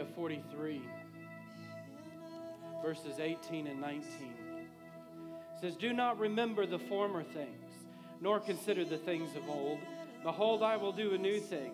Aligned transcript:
Isaiah 0.00 0.14
43, 0.14 0.82
verses 2.82 3.20
18 3.20 3.66
and 3.66 3.80
19. 3.80 4.02
It 4.02 5.60
says, 5.60 5.76
Do 5.76 5.92
not 5.92 6.18
remember 6.18 6.64
the 6.64 6.78
former 6.78 7.22
things, 7.22 7.70
nor 8.20 8.40
consider 8.40 8.84
the 8.84 8.96
things 8.96 9.36
of 9.36 9.48
old. 9.48 9.78
Behold, 10.22 10.62
I 10.62 10.76
will 10.76 10.92
do 10.92 11.12
a 11.12 11.18
new 11.18 11.38
thing. 11.38 11.72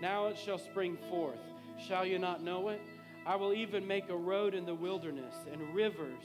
Now 0.00 0.26
it 0.26 0.36
shall 0.36 0.58
spring 0.58 0.98
forth. 1.08 1.38
Shall 1.86 2.04
you 2.04 2.18
not 2.18 2.42
know 2.42 2.68
it? 2.70 2.80
I 3.24 3.36
will 3.36 3.52
even 3.52 3.86
make 3.86 4.08
a 4.08 4.16
road 4.16 4.54
in 4.54 4.66
the 4.66 4.74
wilderness 4.74 5.34
and 5.52 5.72
rivers, 5.72 6.24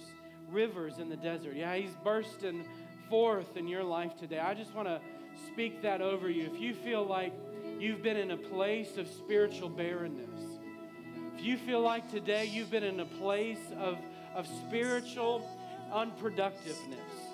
rivers 0.49 0.97
in 0.97 1.07
the 1.07 1.17
desert. 1.17 1.55
Yeah, 1.55 1.75
he's 1.75 1.95
bursting 2.03 2.65
forth 3.09 3.57
in 3.57 3.67
your 3.67 3.83
life 3.83 4.17
today. 4.17 4.39
I 4.39 4.55
just 4.55 4.73
want 4.73 4.87
to 4.87 4.99
speak 5.51 5.83
that 5.83 6.01
over 6.01 6.31
you. 6.31 6.49
If 6.51 6.59
you 6.59 6.73
feel 6.73 7.05
like 7.05 7.33
you've 7.77 8.01
been 8.01 8.17
in 8.17 8.31
a 8.31 8.37
place 8.37 8.97
of 8.97 9.07
spiritual 9.07 9.69
barrenness, 9.69 10.52
you 11.43 11.57
feel 11.57 11.81
like 11.81 12.09
today 12.09 12.45
you've 12.45 12.71
been 12.71 12.83
in 12.83 12.99
a 12.99 13.05
place 13.05 13.59
of, 13.77 13.97
of 14.35 14.47
spiritual 14.47 15.49
unproductiveness, 15.91 17.33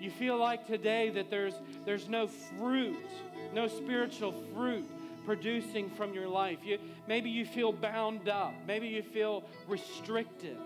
you 0.00 0.10
feel 0.10 0.38
like 0.38 0.66
today 0.66 1.10
that 1.10 1.30
there's, 1.30 1.54
there's 1.84 2.08
no 2.08 2.26
fruit, 2.26 3.04
no 3.52 3.68
spiritual 3.68 4.32
fruit 4.54 4.88
producing 5.26 5.90
from 5.90 6.14
your 6.14 6.28
life. 6.28 6.58
You, 6.64 6.78
maybe 7.06 7.28
you 7.28 7.44
feel 7.44 7.72
bound 7.72 8.28
up. 8.28 8.54
Maybe 8.66 8.88
you 8.88 9.02
feel 9.02 9.44
restricted. 9.68 10.56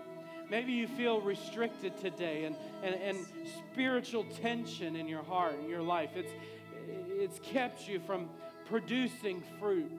Maybe 0.49 0.71
you 0.71 0.87
feel 0.87 1.19
restricted 1.19 1.97
today 1.97 2.45
and, 2.45 2.55
and, 2.83 2.95
and 2.95 3.17
spiritual 3.71 4.25
tension 4.41 4.95
in 4.95 5.07
your 5.07 5.23
heart, 5.23 5.59
in 5.59 5.69
your 5.69 5.81
life. 5.81 6.11
It's, 6.15 6.31
it's 6.87 7.39
kept 7.39 7.87
you 7.87 7.99
from 7.99 8.29
producing 8.69 9.43
fruit. 9.59 9.91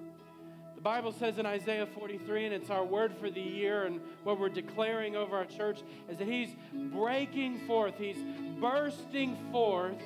Bible 0.87 1.11
says 1.11 1.39
in 1.39 1.47
Isaiah 1.47 1.84
43, 1.84 2.45
and 2.45 2.55
it's 2.55 2.70
our 2.70 2.84
word 2.84 3.12
for 3.19 3.29
the 3.29 3.41
year, 3.41 3.87
and 3.87 4.01
what 4.23 4.39
we're 4.39 4.48
declaring 4.48 5.17
over 5.17 5.34
our 5.37 5.45
church 5.45 5.81
is 6.09 6.17
that 6.19 6.28
He's 6.28 6.51
breaking 6.73 7.67
forth, 7.67 7.95
He's 7.98 8.23
bursting 8.61 9.37
forth 9.51 9.97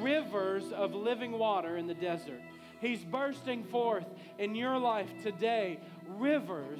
rivers 0.00 0.70
of 0.70 0.94
living 0.94 1.32
water 1.32 1.78
in 1.78 1.88
the 1.88 1.94
desert. 1.94 2.40
He's 2.80 3.02
bursting 3.02 3.64
forth 3.64 4.04
in 4.38 4.54
your 4.54 4.78
life 4.78 5.10
today 5.24 5.80
rivers, 6.06 6.78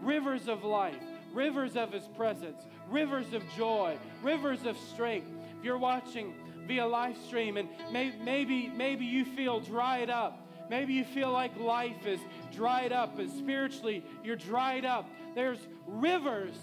rivers 0.00 0.46
of 0.46 0.62
life, 0.62 1.02
rivers 1.34 1.76
of 1.76 1.92
His 1.92 2.06
presence, 2.16 2.62
rivers 2.88 3.32
of 3.32 3.42
joy, 3.56 3.98
rivers 4.22 4.66
of 4.66 4.78
strength. 4.78 5.32
If 5.58 5.64
you're 5.64 5.78
watching 5.78 6.32
via 6.68 6.86
live 6.86 7.16
stream 7.26 7.56
and 7.56 7.68
may, 7.90 8.14
maybe, 8.22 8.68
maybe 8.68 9.04
you 9.04 9.24
feel 9.24 9.58
dried 9.58 10.10
up, 10.10 10.41
Maybe 10.72 10.94
you 10.94 11.04
feel 11.04 11.30
like 11.30 11.54
life 11.58 12.06
is 12.06 12.18
dried 12.50 12.92
up 12.92 13.18
and 13.18 13.30
spiritually 13.30 14.02
you're 14.24 14.36
dried 14.36 14.86
up. 14.86 15.06
There's 15.34 15.58
rivers 15.86 16.54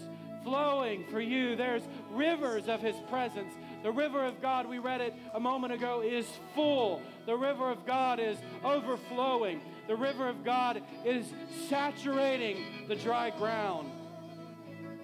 flowing 0.44 1.06
for 1.12 1.22
you. 1.22 1.56
There's 1.56 1.84
rivers 2.10 2.68
of 2.68 2.82
His 2.82 2.96
presence. 3.12 3.54
The 3.84 3.92
river 3.92 4.26
of 4.26 4.42
God, 4.42 4.68
we 4.68 4.80
read 4.80 5.00
it 5.00 5.14
a 5.36 5.40
moment 5.40 5.74
ago, 5.74 6.02
is 6.02 6.26
full. 6.56 7.04
The 7.28 7.38
river 7.38 7.70
of 7.70 7.86
God 7.86 8.20
is 8.20 8.40
overflowing. 8.64 9.62
The 9.88 9.96
river 9.96 10.28
of 10.28 10.44
God 10.44 10.82
is 11.06 11.32
saturating 11.70 12.88
the 12.88 12.96
dry 12.96 13.30
ground. 13.30 13.92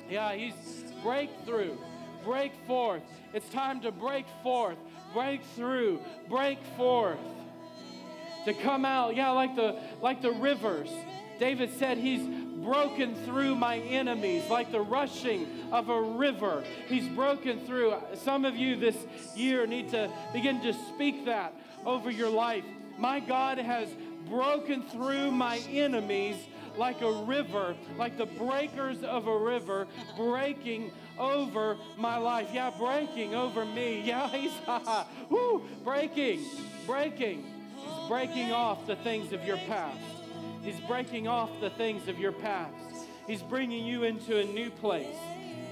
Yeah, 0.09 0.33
He's 0.33 0.55
breakthrough, 1.03 1.77
break 2.23 2.53
forth. 2.65 3.03
It's 3.35 3.49
time 3.49 3.81
to 3.81 3.91
break 3.91 4.25
forth, 4.41 4.79
break 5.13 5.43
through, 5.55 5.99
break 6.27 6.57
forth 6.75 7.19
to 8.45 8.53
come 8.53 8.85
out. 8.85 9.15
Yeah 9.15 9.31
like 9.31 9.55
the 9.55 9.79
like 10.01 10.21
the 10.21 10.31
rivers. 10.31 10.89
David 11.39 11.71
said 11.77 11.97
he's 11.97 12.25
broken 12.63 13.15
through 13.25 13.55
my 13.55 13.77
enemies 13.77 14.49
like 14.49 14.71
the 14.71 14.81
rushing 14.81 15.47
of 15.71 15.89
a 15.89 16.01
river. 16.01 16.63
He's 16.87 17.07
broken 17.09 17.65
through. 17.65 17.95
Some 18.15 18.45
of 18.45 18.55
you 18.55 18.75
this 18.75 18.97
year 19.35 19.67
need 19.67 19.89
to 19.91 20.11
begin 20.33 20.61
to 20.61 20.73
speak 20.73 21.25
that 21.25 21.53
over 21.85 22.09
your 22.09 22.29
life. 22.29 22.63
My 22.97 23.19
god 23.19 23.57
has 23.57 23.89
broken 24.27 24.83
through 24.83 25.31
my 25.31 25.57
enemies 25.69 26.37
like 26.77 27.01
a 27.01 27.11
river, 27.11 27.75
like 27.97 28.17
the 28.17 28.25
breakers 28.25 29.03
of 29.03 29.27
a 29.27 29.37
river 29.37 29.87
breaking 30.17 30.91
over 31.17 31.77
my 31.97 32.17
life. 32.17 32.49
Yeah, 32.51 32.71
breaking 32.77 33.35
over 33.35 33.65
me. 33.65 34.01
Yeah, 34.01 34.27
he's 34.35 34.51
woo, 35.29 35.63
breaking, 35.83 36.43
breaking 36.85 37.54
breaking 38.07 38.51
off 38.51 38.85
the 38.87 38.95
things 38.97 39.33
of 39.33 39.43
your 39.45 39.57
past. 39.57 39.99
He's 40.61 40.79
breaking 40.81 41.27
off 41.27 41.49
the 41.61 41.69
things 41.69 42.07
of 42.07 42.19
your 42.19 42.31
past. 42.31 42.73
He's 43.27 43.41
bringing 43.41 43.85
you 43.85 44.03
into 44.03 44.39
a 44.39 44.43
new 44.43 44.69
place. 44.69 45.15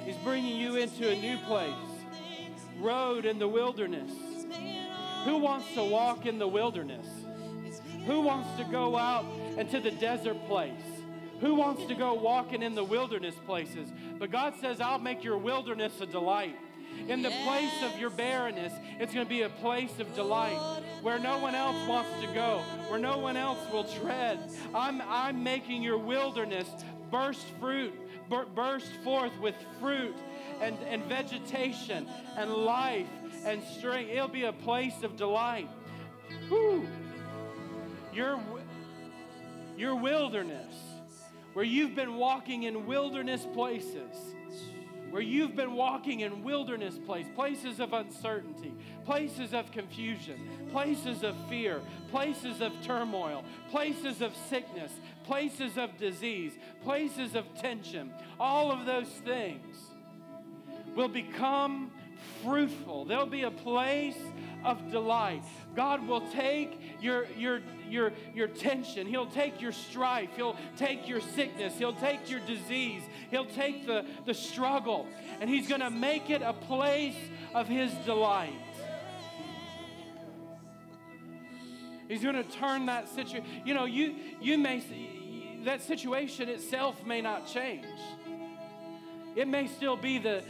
He's 0.06 0.18
bringing 0.18 0.58
you 0.58 0.76
into 0.76 1.10
a 1.10 1.16
new 1.20 1.38
place. 1.40 1.74
Road 2.80 3.26
in 3.26 3.40
the 3.40 3.48
wilderness. 3.48 4.12
Who 5.26 5.38
wants 5.38 5.74
to 5.76 5.84
walk 5.84 6.26
in 6.26 6.40
the 6.40 6.48
wilderness? 6.48 7.08
Who 8.06 8.22
wants 8.22 8.50
to 8.58 8.66
go 8.66 8.98
out 8.98 9.26
into 9.58 9.80
the 9.80 9.92
desert 9.92 10.46
place? 10.48 10.72
Who 11.40 11.56
wants 11.56 11.86
to 11.86 11.96
go 11.96 12.14
walking 12.14 12.62
in 12.62 12.76
the 12.76 12.84
wilderness 12.84 13.36
places? 13.46 13.90
But 14.20 14.32
God 14.32 14.54
says, 14.60 14.82
I'll 14.82 15.00
make 15.00 15.24
your 15.24 15.38
wilderness 15.38 16.00
a 16.02 16.06
delight. 16.06 16.58
In 17.08 17.22
the 17.22 17.32
place 17.44 17.84
of 17.84 18.00
your 18.00 18.10
barrenness, 18.10 18.74
it's 19.00 19.14
going 19.14 19.26
to 19.26 19.30
be 19.30 19.42
a 19.42 19.50
place 19.50 20.00
of 20.00 20.14
delight 20.16 20.82
where 21.02 21.20
no 21.20 21.38
one 21.38 21.54
else 21.54 21.88
wants 21.88 22.10
to 22.22 22.28
go, 22.34 22.62
where 22.88 23.00
no 23.00 23.18
one 23.18 23.36
else 23.36 23.60
will 23.72 23.84
tread. 23.84 24.40
I'm, 24.74 25.02
I'm 25.02 25.44
making 25.44 25.84
your 25.84 25.98
wilderness 25.98 26.70
burst 27.12 27.46
fruit, 27.60 27.94
bur- 28.30 28.46
burst 28.56 28.92
forth 29.04 29.38
with 29.42 29.56
fruit 29.80 30.16
and, 30.62 30.78
and 30.88 31.04
vegetation 31.06 32.08
and 32.38 32.50
life 32.50 33.08
and 33.46 33.62
strength. 33.64 34.10
It'll 34.10 34.28
be 34.30 34.46
a 34.46 34.54
place 34.54 35.04
of 35.04 35.18
delight. 35.18 35.70
Whew. 36.48 36.88
Your, 38.14 38.40
your 39.78 39.96
wilderness, 39.96 40.74
where 41.54 41.66
you've 41.66 41.96
been 41.96 42.16
walking 42.16 42.64
in 42.64 42.86
wilderness 42.86 43.46
places 43.54 44.33
where 45.14 45.22
you've 45.22 45.56
been 45.56 45.74
walking 45.76 46.22
in 46.22 46.44
wilderness 46.44 46.98
place, 46.98 47.28
places 47.36 47.80
of 47.80 47.94
uncertainty, 47.94 48.74
places 49.06 49.54
of 49.54 49.72
confusion, 49.72 50.50
places 50.72 51.22
of 51.22 51.36
fear, 51.48 51.82
places 52.10 52.62
of 52.62 52.72
turmoil, 52.82 53.46
places 53.70 54.24
of 54.24 54.36
sickness, 54.50 54.92
places 55.24 55.78
of 55.78 55.96
disease, 56.00 56.54
places 56.84 57.36
of 57.36 57.46
tension, 57.62 58.12
all 58.40 58.72
of 58.72 58.88
those 58.88 59.08
things 59.24 59.76
will 60.96 61.08
become 61.08 61.92
fruitful. 62.42 63.06
There'll 63.06 63.28
be 63.28 63.44
a 63.44 63.52
place 63.52 64.18
of 64.66 64.90
delight. 64.90 65.46
God 65.76 66.08
will 66.08 66.22
take 66.30 66.80
your, 67.02 67.26
your, 67.38 67.62
your, 67.90 68.12
your 68.34 68.48
tension. 68.48 69.08
He'll 69.08 69.28
take 69.28 69.62
your 69.62 69.72
strife. 69.72 70.30
He'll 70.36 70.58
take 70.78 71.08
your 71.08 71.22
sickness. 71.22 71.78
He'll 71.78 71.94
take 71.94 72.30
your 72.30 72.40
disease. 72.42 73.02
He'll 73.32 73.46
take 73.46 73.88
the, 73.88 74.06
the 74.26 74.34
struggle. 74.34 75.08
And 75.40 75.50
He's 75.50 75.68
going 75.68 75.82
to 75.82 75.90
make 75.90 76.30
it 76.30 76.42
a 76.42 76.54
place 76.54 77.16
of 77.56 77.68
His 77.68 77.92
delight. 78.06 78.54
He's 82.08 82.22
going 82.22 82.36
to 82.36 82.44
turn 82.44 82.86
that 82.88 83.10
situation. 83.10 83.46
You 83.66 83.74
know, 83.74 83.86
you, 83.86 84.16
you 84.42 84.58
may, 84.58 84.84
that 85.64 85.82
situation 85.82 86.50
itself 86.50 87.04
may 87.06 87.22
not 87.22 87.48
change. 87.48 87.86
It 89.36 89.48
may 89.48 89.68
still 89.68 89.98
be 89.98 90.20
the 90.20 90.44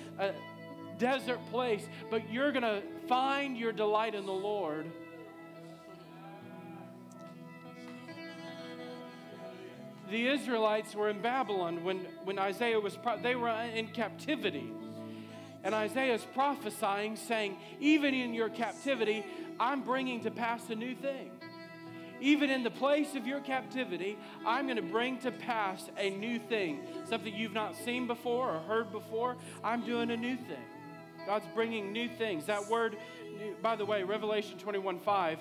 desert 0.98 1.40
place, 1.52 1.88
but 2.10 2.30
you're 2.32 2.52
going 2.52 2.64
to 2.64 2.82
find 3.08 3.58
your 3.58 3.72
delight 3.72 4.16
in 4.16 4.26
the 4.26 4.34
Lord. 4.34 4.86
The 10.14 10.28
Israelites 10.28 10.94
were 10.94 11.10
in 11.10 11.24
Babylon 11.24 11.84
when, 11.84 12.06
when 12.24 12.38
Isaiah 12.38 12.80
was, 12.80 12.96
they 13.24 13.36
were 13.36 13.50
in 13.50 13.88
captivity. 13.88 14.72
And 15.64 15.74
Isaiah 15.74 16.14
is 16.14 16.24
prophesying, 16.36 17.16
saying, 17.16 17.58
Even 17.80 18.14
in 18.14 18.32
your 18.36 18.50
captivity, 18.50 19.26
I'm 19.60 19.82
bringing 19.82 20.22
to 20.22 20.30
pass 20.30 20.70
a 20.70 20.76
new 20.76 20.94
thing. 20.94 21.32
even 22.22 22.52
in 22.52 22.62
the 22.62 22.70
place 22.70 23.16
of 23.16 23.26
your 23.26 23.40
captivity, 23.40 24.20
I'm 24.46 24.68
going 24.68 24.76
to 24.76 24.84
bring 24.84 25.18
to 25.22 25.32
pass 25.32 25.90
a 25.98 26.12
new 26.12 26.38
thing, 26.38 26.82
something 27.10 27.34
you've 27.34 27.54
not 27.54 27.76
seen 27.76 28.06
before 28.06 28.52
or 28.52 28.60
heard 28.60 28.92
before. 28.92 29.36
I'm 29.64 29.84
doing 29.84 30.12
a 30.12 30.18
new 30.18 30.36
thing. 30.36 30.68
God's 31.26 31.48
bringing 31.56 31.92
new 31.92 32.08
things. 32.08 32.46
That 32.46 32.70
word, 32.70 32.98
by 33.64 33.76
the 33.76 33.86
way, 33.86 34.04
Revelation 34.04 34.60
21 34.60 35.00
5, 35.00 35.40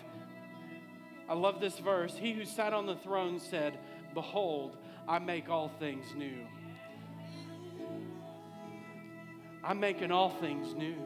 I 1.29 1.35
love 1.35 1.61
this 1.61 1.79
verse. 1.79 2.17
He 2.17 2.33
who 2.33 2.47
sat 2.47 2.73
on 2.73 2.87
the 2.87 2.97
throne 2.97 3.39
said, 3.39 3.79
Behold, 4.15 4.77
I 5.09 5.19
make 5.19 5.49
all 5.49 5.71
things 5.79 6.05
new. 6.17 6.47
I'm 9.65 9.79
making 9.79 10.11
all 10.11 10.31
things 10.31 10.75
new. 10.75 10.97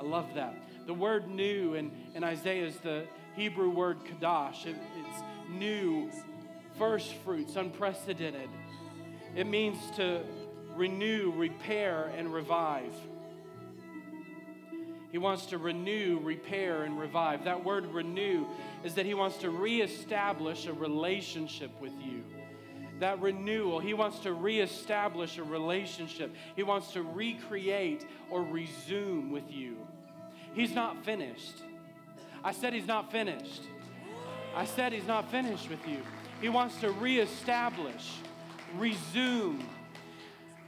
I 0.00 0.04
love 0.04 0.26
that. 0.34 0.54
The 0.86 0.94
word 0.94 1.28
new 1.28 1.74
in, 1.74 1.92
in 2.14 2.24
Isaiah 2.24 2.66
is 2.66 2.76
the 2.78 3.04
Hebrew 3.36 3.70
word 3.70 3.98
chadash. 4.04 4.66
It, 4.66 4.76
it's 4.96 5.22
new, 5.50 6.10
first 6.78 7.14
fruits, 7.24 7.56
unprecedented. 7.56 8.48
It 9.36 9.46
means 9.46 9.78
to 9.96 10.22
renew, 10.74 11.32
repair, 11.36 12.12
and 12.16 12.32
revive. 12.32 12.94
He 15.12 15.18
wants 15.18 15.46
to 15.46 15.58
renew, 15.58 16.20
repair, 16.22 16.84
and 16.84 16.98
revive. 16.98 17.44
That 17.44 17.64
word 17.64 17.86
renew 17.86 18.46
is 18.84 18.94
that 18.94 19.06
he 19.06 19.14
wants 19.14 19.38
to 19.38 19.50
reestablish 19.50 20.66
a 20.66 20.72
relationship 20.72 21.70
with 21.80 21.92
you. 22.00 22.22
That 23.00 23.20
renewal, 23.20 23.80
he 23.80 23.94
wants 23.94 24.20
to 24.20 24.32
reestablish 24.32 25.38
a 25.38 25.42
relationship. 25.42 26.34
He 26.54 26.62
wants 26.62 26.92
to 26.92 27.02
recreate 27.02 28.04
or 28.30 28.42
resume 28.42 29.30
with 29.30 29.50
you. 29.50 29.76
He's 30.54 30.74
not 30.74 31.04
finished. 31.04 31.62
I 32.44 32.52
said 32.52 32.72
he's 32.72 32.86
not 32.86 33.10
finished. 33.10 33.62
I 34.54 34.64
said 34.64 34.92
he's 34.92 35.06
not 35.06 35.30
finished 35.30 35.68
with 35.68 35.86
you. 35.88 35.98
He 36.40 36.48
wants 36.48 36.80
to 36.80 36.90
reestablish, 36.92 38.12
resume. 38.76 39.64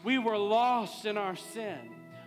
We 0.03 0.19
were 0.19 0.39
lost 0.39 1.05
in 1.07 1.17
our 1.17 1.37
sin. 1.37 1.79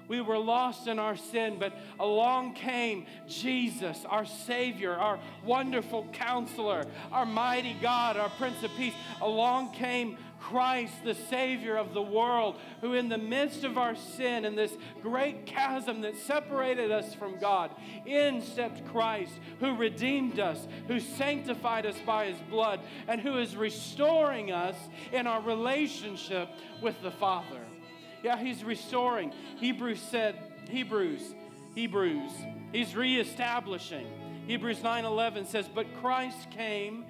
We 0.08 0.22
were 0.22 0.38
lost 0.38 0.88
in 0.88 1.00
our 1.00 1.16
sin, 1.16 1.58
but 1.60 1.74
along 2.00 2.54
came 2.54 3.06
Jesus, 3.28 4.06
our 4.06 4.26
Savior, 4.26 4.94
our 4.94 5.20
wonderful 5.44 6.08
counselor, 6.14 6.86
our 7.12 7.26
mighty 7.26 7.76
God, 7.82 8.18
our 8.18 8.30
Prince 8.30 8.64
of 8.64 8.72
Peace. 8.78 8.94
Along 9.22 9.74
came 9.74 10.18
Christ, 10.40 10.94
the 11.04 11.16
Savior 11.16 11.76
of 11.76 11.96
the 11.96 12.02
world, 12.02 12.60
who, 12.82 12.94
in 12.94 13.10
the 13.10 13.18
midst 13.18 13.64
of 13.64 13.80
our 13.80 13.96
sin 13.96 14.46
and 14.46 14.56
this 14.56 14.78
great 15.02 15.48
chasm 15.48 16.02
that 16.02 16.16
separated 16.18 16.92
us 16.92 17.16
from 17.16 17.40
God, 17.40 17.72
in 18.06 18.44
stepped 18.44 18.86
Christ, 18.92 19.34
who 19.60 19.76
redeemed 19.76 20.40
us, 20.40 20.68
who 20.88 21.00
sanctified 21.00 21.88
us 21.88 21.98
by 22.06 22.28
His 22.28 22.38
blood, 22.50 22.80
and 23.08 23.20
who 23.20 23.40
is 23.40 23.56
restoring 23.56 24.52
us 24.52 24.76
in 25.12 25.26
our 25.26 25.42
relationship 25.42 26.50
with 26.80 27.02
the 27.02 27.12
Father. 27.12 27.65
Yeah, 28.26 28.40
he's 28.40 28.64
restoring. 28.64 29.34
Hebrews 29.58 30.02
said, 30.02 30.36
Hebrews, 30.68 31.36
Hebrews, 31.76 32.32
he's 32.72 32.96
reestablishing. 32.96 34.08
Hebrews 34.48 34.82
9:11 34.82 35.46
says, 35.46 35.70
"But 35.70 35.86
Christ 36.02 36.50
came 36.50 37.06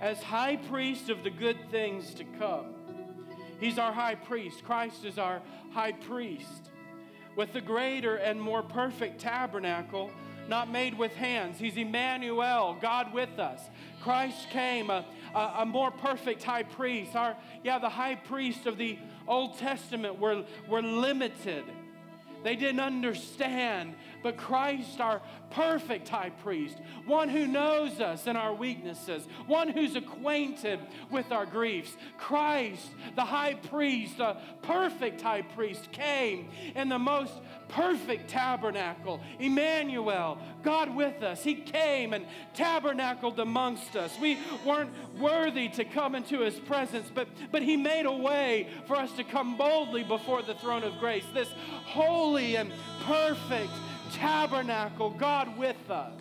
as 0.00 0.20
high 0.24 0.56
priest 0.56 1.08
of 1.08 1.22
the 1.22 1.30
good 1.30 1.70
things 1.70 2.12
to 2.14 2.24
come." 2.24 2.74
He's 3.60 3.78
our 3.78 3.92
high 3.92 4.16
priest. 4.16 4.64
Christ 4.64 5.04
is 5.04 5.20
our 5.20 5.40
high 5.70 5.92
priest. 5.92 6.72
With 7.36 7.52
the 7.52 7.60
greater 7.60 8.16
and 8.16 8.42
more 8.42 8.64
perfect 8.64 9.20
tabernacle, 9.20 10.10
not 10.48 10.68
made 10.68 10.98
with 10.98 11.14
hands. 11.14 11.60
He's 11.60 11.76
Emmanuel, 11.76 12.76
God 12.80 13.12
with 13.12 13.38
us. 13.38 13.60
Christ 14.02 14.50
came, 14.50 14.90
a, 14.90 15.04
a, 15.32 15.52
a 15.58 15.66
more 15.66 15.92
perfect 15.92 16.42
high 16.42 16.64
priest. 16.64 17.14
Our, 17.14 17.36
yeah, 17.62 17.78
the 17.78 17.88
high 17.88 18.16
priest 18.16 18.66
of 18.66 18.78
the 18.78 18.98
Old 19.26 19.58
Testament 19.58 20.18
were, 20.18 20.44
were 20.68 20.82
limited. 20.82 21.64
They 22.46 22.54
didn't 22.54 22.80
understand, 22.80 23.94
but 24.22 24.36
Christ, 24.36 25.00
our 25.00 25.20
perfect 25.50 26.08
high 26.08 26.30
priest, 26.30 26.78
one 27.04 27.28
who 27.28 27.46
knows 27.46 28.00
us 28.00 28.28
and 28.28 28.38
our 28.38 28.54
weaknesses, 28.54 29.26
one 29.48 29.68
who's 29.68 29.96
acquainted 29.96 30.78
with 31.10 31.32
our 31.32 31.44
griefs, 31.44 31.96
Christ, 32.18 32.88
the 33.16 33.24
high 33.24 33.54
priest, 33.54 34.18
the 34.18 34.36
perfect 34.62 35.22
high 35.22 35.42
priest, 35.42 35.90
came 35.90 36.50
in 36.76 36.88
the 36.88 37.00
most 37.00 37.32
perfect 37.68 38.30
tabernacle. 38.30 39.20
Emmanuel, 39.38 40.38
God 40.62 40.94
with 40.94 41.22
us. 41.22 41.42
He 41.42 41.54
came 41.54 42.12
and 42.12 42.26
tabernacled 42.54 43.38
amongst 43.38 43.96
us. 43.96 44.16
We 44.20 44.38
weren't 44.64 44.90
worthy 45.18 45.68
to 45.70 45.84
come 45.84 46.14
into 46.14 46.40
his 46.40 46.54
presence, 46.60 47.10
but, 47.14 47.28
but 47.50 47.62
he 47.62 47.76
made 47.76 48.06
a 48.06 48.12
way 48.12 48.68
for 48.86 48.96
us 48.96 49.12
to 49.12 49.24
come 49.24 49.56
boldly 49.56 50.04
before 50.04 50.42
the 50.42 50.54
throne 50.54 50.82
of 50.82 50.98
grace. 50.98 51.24
This 51.34 51.48
holy 51.84 52.56
and 52.56 52.72
perfect 53.04 53.72
tabernacle, 54.12 55.10
God 55.10 55.56
with 55.58 55.90
us. 55.90 56.20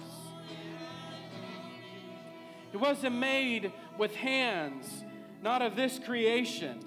It 2.74 2.78
wasn't 2.78 3.16
made 3.16 3.72
with 3.98 4.14
hands, 4.16 5.06
not 5.42 5.62
of 5.62 5.76
this 5.76 5.98
creation, 5.98 6.84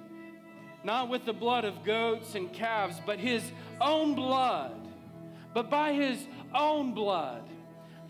not 0.89 1.11
with 1.11 1.27
the 1.27 1.35
blood 1.35 1.67
of 1.67 1.85
goats 1.85 2.35
and 2.35 2.51
calves, 2.51 2.97
but 3.05 3.19
his 3.19 3.43
own 3.79 4.15
blood. 4.15 4.73
But 5.53 5.69
by 5.69 5.93
his 5.93 6.27
own 6.55 6.95
blood, 6.95 7.43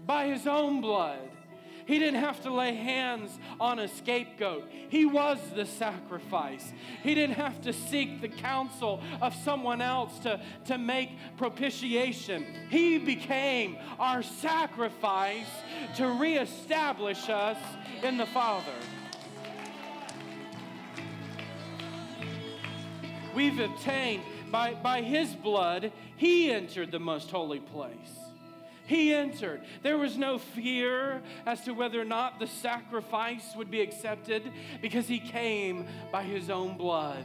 by 0.06 0.28
his 0.28 0.46
own 0.46 0.80
blood, 0.80 1.28
he 1.86 1.98
didn't 1.98 2.20
have 2.20 2.40
to 2.42 2.54
lay 2.54 2.76
hands 2.76 3.36
on 3.58 3.80
a 3.80 3.88
scapegoat. 3.88 4.70
He 4.90 5.06
was 5.06 5.40
the 5.56 5.66
sacrifice. 5.66 6.72
He 7.02 7.16
didn't 7.16 7.34
have 7.34 7.60
to 7.62 7.72
seek 7.72 8.20
the 8.20 8.28
counsel 8.28 9.02
of 9.20 9.34
someone 9.34 9.80
else 9.80 10.16
to, 10.20 10.40
to 10.66 10.78
make 10.78 11.10
propitiation. 11.36 12.46
He 12.70 12.98
became 12.98 13.76
our 13.98 14.22
sacrifice 14.22 15.50
to 15.96 16.06
reestablish 16.06 17.28
us 17.28 17.58
in 18.04 18.18
the 18.18 18.26
Father. 18.26 18.70
We've 23.34 23.58
obtained 23.58 24.22
by, 24.50 24.74
by 24.74 25.02
his 25.02 25.34
blood, 25.34 25.92
he 26.16 26.50
entered 26.50 26.90
the 26.90 26.98
most 26.98 27.30
holy 27.30 27.60
place. 27.60 28.18
He 28.86 29.12
entered. 29.12 29.60
There 29.82 29.98
was 29.98 30.16
no 30.16 30.38
fear 30.38 31.20
as 31.44 31.60
to 31.66 31.72
whether 31.72 32.00
or 32.00 32.06
not 32.06 32.40
the 32.40 32.46
sacrifice 32.46 33.54
would 33.54 33.70
be 33.70 33.82
accepted 33.82 34.50
because 34.80 35.06
he 35.06 35.18
came 35.18 35.86
by 36.10 36.22
his 36.22 36.48
own 36.48 36.78
blood. 36.78 37.24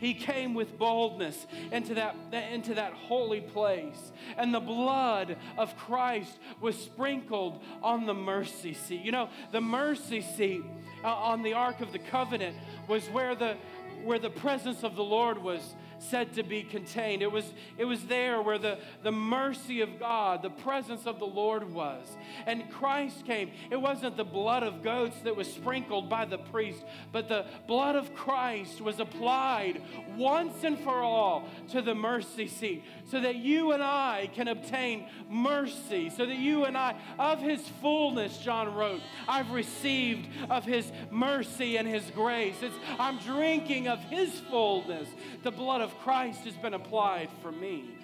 He 0.00 0.12
came 0.12 0.54
with 0.54 0.76
boldness 0.76 1.46
into 1.70 1.94
that, 1.94 2.16
into 2.52 2.74
that 2.74 2.92
holy 2.92 3.40
place. 3.40 4.12
And 4.36 4.52
the 4.52 4.60
blood 4.60 5.36
of 5.56 5.76
Christ 5.76 6.36
was 6.60 6.76
sprinkled 6.76 7.62
on 7.80 8.06
the 8.06 8.12
mercy 8.12 8.74
seat. 8.74 9.02
You 9.02 9.12
know, 9.12 9.28
the 9.52 9.60
mercy 9.60 10.20
seat 10.20 10.64
uh, 11.04 11.08
on 11.08 11.42
the 11.42 11.54
Ark 11.54 11.80
of 11.80 11.92
the 11.92 12.00
Covenant 12.00 12.56
was 12.88 13.06
where 13.06 13.34
the, 13.34 13.56
where 14.04 14.18
the 14.18 14.30
presence 14.30 14.82
of 14.82 14.96
the 14.96 15.02
Lord 15.02 15.42
was 15.42 15.74
said 16.10 16.34
to 16.34 16.42
be 16.42 16.62
contained. 16.62 17.22
It 17.22 17.32
was, 17.32 17.52
it 17.78 17.84
was 17.84 18.04
there 18.06 18.40
where 18.42 18.58
the, 18.58 18.78
the 19.02 19.12
mercy 19.12 19.80
of 19.80 19.98
God, 19.98 20.42
the 20.42 20.50
presence 20.50 21.06
of 21.06 21.18
the 21.18 21.26
Lord 21.26 21.72
was. 21.72 22.06
And 22.46 22.70
Christ 22.70 23.24
came. 23.24 23.50
It 23.70 23.80
wasn't 23.80 24.16
the 24.16 24.24
blood 24.24 24.62
of 24.62 24.82
goats 24.82 25.18
that 25.24 25.36
was 25.36 25.52
sprinkled 25.52 26.08
by 26.08 26.24
the 26.24 26.38
priest, 26.38 26.82
but 27.12 27.28
the 27.28 27.46
blood 27.66 27.96
of 27.96 28.14
Christ 28.14 28.80
was 28.80 29.00
applied 29.00 29.82
once 30.16 30.64
and 30.64 30.78
for 30.78 31.02
all 31.02 31.48
to 31.70 31.82
the 31.82 31.94
mercy 31.94 32.48
seat 32.48 32.84
so 33.10 33.20
that 33.20 33.36
you 33.36 33.72
and 33.72 33.82
I 33.82 34.30
can 34.34 34.48
obtain 34.48 35.06
mercy, 35.30 36.10
so 36.10 36.26
that 36.26 36.36
you 36.36 36.64
and 36.64 36.76
I, 36.76 36.96
of 37.18 37.40
his 37.40 37.60
fullness, 37.80 38.38
John 38.38 38.74
wrote, 38.74 39.00
I've 39.28 39.50
received 39.50 40.28
of 40.50 40.64
his 40.64 40.90
mercy 41.10 41.76
and 41.76 41.86
his 41.86 42.04
grace. 42.10 42.56
It's, 42.62 42.74
I'm 42.98 43.18
drinking 43.18 43.88
of 43.88 44.00
his 44.04 44.30
fullness. 44.50 45.08
The 45.42 45.50
blood 45.50 45.80
of 45.80 45.93
Christ 46.02 46.44
has 46.44 46.54
been 46.54 46.74
applied 46.74 47.28
for 47.42 47.52
me 47.52 47.96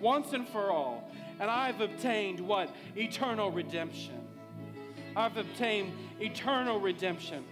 once 0.00 0.32
and 0.32 0.48
for 0.48 0.70
all. 0.70 1.10
And 1.38 1.50
I've 1.50 1.80
obtained 1.80 2.40
what? 2.40 2.74
Eternal 2.96 3.50
redemption. 3.50 4.26
I've 5.16 5.36
obtained 5.36 5.92
eternal 6.20 6.80
redemption. 6.80 7.44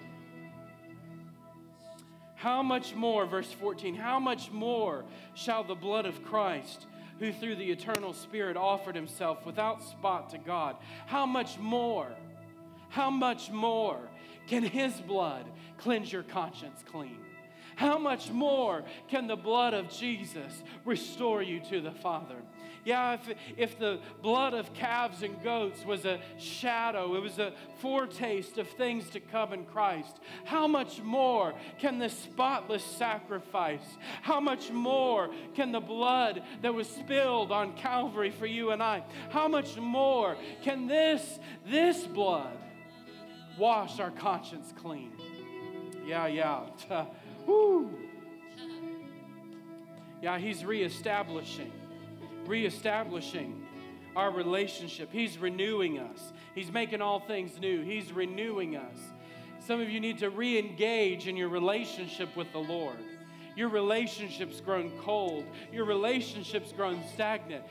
How 2.36 2.62
much 2.62 2.94
more, 2.94 3.26
verse 3.26 3.50
14, 3.52 3.96
how 3.96 4.20
much 4.20 4.52
more 4.52 5.04
shall 5.34 5.64
the 5.64 5.74
blood 5.74 6.06
of 6.06 6.22
Christ, 6.22 6.86
who 7.18 7.32
through 7.32 7.56
the 7.56 7.70
eternal 7.70 8.12
Spirit 8.12 8.56
offered 8.56 8.94
himself 8.94 9.44
without 9.44 9.82
spot 9.82 10.30
to 10.30 10.38
God, 10.38 10.76
how 11.06 11.26
much 11.26 11.58
more, 11.58 12.12
how 12.90 13.10
much 13.10 13.50
more 13.50 13.98
can 14.46 14.62
his 14.62 14.92
blood 15.00 15.46
cleanse 15.78 16.12
your 16.12 16.22
conscience 16.22 16.84
clean? 16.86 17.18
How 17.78 17.96
much 17.96 18.32
more 18.32 18.82
can 19.06 19.28
the 19.28 19.36
blood 19.36 19.72
of 19.72 19.88
Jesus 19.88 20.64
restore 20.84 21.44
you 21.44 21.60
to 21.70 21.80
the 21.80 21.92
Father? 21.92 22.34
Yeah, 22.84 23.14
if, 23.14 23.36
if 23.56 23.78
the 23.78 24.00
blood 24.20 24.52
of 24.52 24.74
calves 24.74 25.22
and 25.22 25.40
goats 25.44 25.84
was 25.84 26.04
a 26.04 26.18
shadow, 26.38 27.14
it 27.14 27.22
was 27.22 27.38
a 27.38 27.52
foretaste 27.78 28.58
of 28.58 28.66
things 28.70 29.08
to 29.10 29.20
come 29.20 29.52
in 29.52 29.64
Christ, 29.64 30.18
how 30.44 30.66
much 30.66 31.00
more 31.02 31.54
can 31.78 32.00
the 32.00 32.08
spotless 32.08 32.82
sacrifice, 32.82 33.86
how 34.22 34.40
much 34.40 34.72
more 34.72 35.30
can 35.54 35.70
the 35.70 35.78
blood 35.78 36.42
that 36.62 36.74
was 36.74 36.88
spilled 36.88 37.52
on 37.52 37.74
Calvary 37.74 38.32
for 38.32 38.46
you 38.46 38.72
and 38.72 38.82
I, 38.82 39.04
how 39.30 39.46
much 39.46 39.76
more 39.76 40.36
can 40.64 40.88
this, 40.88 41.38
this 41.64 42.02
blood 42.08 42.58
wash 43.56 44.00
our 44.00 44.10
conscience 44.10 44.74
clean? 44.76 45.12
Yeah, 46.04 46.26
yeah. 46.26 46.62
Woo. 47.48 47.90
Yeah, 50.20 50.38
he's 50.38 50.64
reestablishing, 50.64 51.72
reestablishing 52.46 53.66
our 54.14 54.30
relationship. 54.30 55.08
He's 55.10 55.38
renewing 55.38 55.98
us. 55.98 56.32
He's 56.54 56.70
making 56.70 57.00
all 57.00 57.20
things 57.20 57.58
new. 57.58 57.82
He's 57.82 58.12
renewing 58.12 58.76
us. 58.76 58.98
Some 59.60 59.80
of 59.80 59.88
you 59.88 59.98
need 59.98 60.18
to 60.18 60.28
re 60.28 60.58
engage 60.58 61.26
in 61.26 61.36
your 61.36 61.48
relationship 61.48 62.36
with 62.36 62.52
the 62.52 62.58
Lord. 62.58 62.98
Your 63.58 63.70
relationship's 63.70 64.60
grown 64.60 64.92
cold. 65.00 65.44
Your 65.72 65.84
relationship's 65.84 66.70
grown 66.70 67.02
stagnant. 67.12 67.64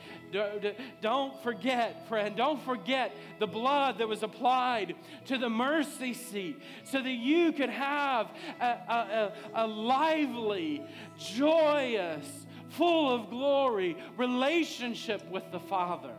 Don't 1.00 1.42
forget, 1.42 2.06
friend, 2.08 2.36
don't 2.36 2.60
forget 2.60 3.10
the 3.38 3.46
blood 3.46 3.96
that 3.96 4.06
was 4.06 4.22
applied 4.22 4.96
to 5.24 5.38
the 5.38 5.48
mercy 5.48 6.12
seat 6.12 6.60
so 6.84 7.00
that 7.00 7.10
you 7.10 7.52
could 7.52 7.70
have 7.70 8.30
a, 8.60 8.66
a, 8.66 9.32
a, 9.54 9.64
a 9.64 9.66
lively, 9.66 10.82
joyous, 11.18 12.46
full 12.68 13.14
of 13.14 13.30
glory 13.30 13.96
relationship 14.18 15.26
with 15.30 15.50
the 15.52 15.60
Father. 15.60 16.12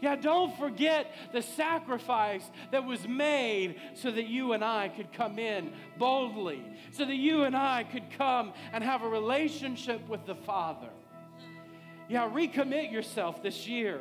Yeah, 0.00 0.16
don't 0.16 0.56
forget 0.58 1.12
the 1.32 1.42
sacrifice 1.42 2.48
that 2.70 2.84
was 2.84 3.06
made 3.06 3.76
so 3.94 4.10
that 4.10 4.26
you 4.26 4.52
and 4.52 4.64
I 4.64 4.88
could 4.88 5.12
come 5.12 5.38
in 5.38 5.72
boldly, 5.98 6.64
so 6.92 7.04
that 7.04 7.16
you 7.16 7.42
and 7.42 7.56
I 7.56 7.84
could 7.84 8.10
come 8.16 8.52
and 8.72 8.82
have 8.82 9.02
a 9.02 9.08
relationship 9.08 10.08
with 10.08 10.24
the 10.26 10.34
Father. 10.34 10.88
Yeah, 12.08 12.28
recommit 12.28 12.90
yourself 12.90 13.42
this 13.42 13.68
year. 13.68 14.00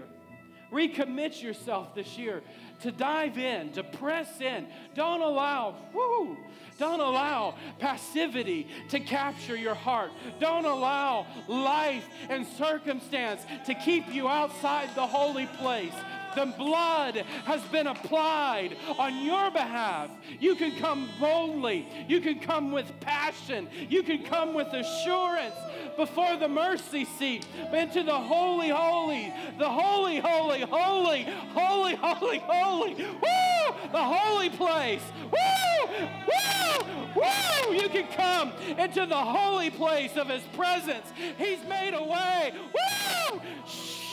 Recommit 0.72 1.42
yourself 1.42 1.96
this 1.96 2.18
year 2.18 2.42
to 2.82 2.92
dive 2.92 3.38
in, 3.38 3.72
to 3.72 3.84
press 3.84 4.40
in. 4.40 4.68
Don't 4.96 5.22
allow, 5.22 5.76
whoo, 5.94 6.38
don't 6.78 7.00
allow 7.00 7.56
passivity 7.80 8.68
to 8.90 9.00
capture 9.00 9.56
your 9.56 9.76
heart. 9.76 10.12
Don't 10.40 10.66
allow 10.66 11.26
life 11.48 12.08
and 12.30 12.46
circumstance 12.46 13.42
to 13.66 13.74
keep 13.74 14.14
you 14.14 14.28
outside 14.28 14.90
the 14.96 15.06
holy 15.06 15.48
place. 15.58 15.94
The 16.36 16.46
blood 16.46 17.16
has 17.46 17.62
been 17.64 17.88
applied 17.88 18.78
on 18.98 19.26
your 19.26 19.52
behalf. 19.52 20.10
You 20.40 20.56
can 20.56 20.78
come 20.78 21.10
boldly. 21.20 21.88
You 22.08 22.22
can 22.22 22.40
come 22.40 22.72
with 22.72 22.92
passion. 23.00 23.68
You 23.90 24.04
can 24.04 24.24
come 24.24 24.54
with 24.54 24.68
assurance 24.68 25.56
before 25.98 26.38
the 26.38 26.48
mercy 26.48 27.06
seat 27.06 27.46
into 27.74 28.04
the 28.04 28.12
holy, 28.14 28.70
holy, 28.70 29.34
the 29.58 29.70
holy, 29.70 30.20
holy, 30.20 30.62
holy, 30.62 31.24
holy, 31.54 31.96
holy, 31.96 32.40
holy. 32.40 32.94
Woo! 32.96 33.76
The 33.92 34.04
holy 34.04 34.50
place. 34.50 35.02
Woo! 35.24 35.96
Woo! 36.28 36.86
Woo! 37.16 37.74
You 37.74 37.90
can 37.90 38.08
come 38.16 38.54
into 38.78 39.06
the 39.06 39.16
holy 39.16 39.70
place 39.70 40.16
of 40.16 40.28
His 40.28 40.44
presence. 40.56 41.12
He's 41.38 41.64
made 41.68 41.94
a 41.94 42.04
way. 42.04 42.54
Woo! 42.74 43.42
Shh. 43.68 44.09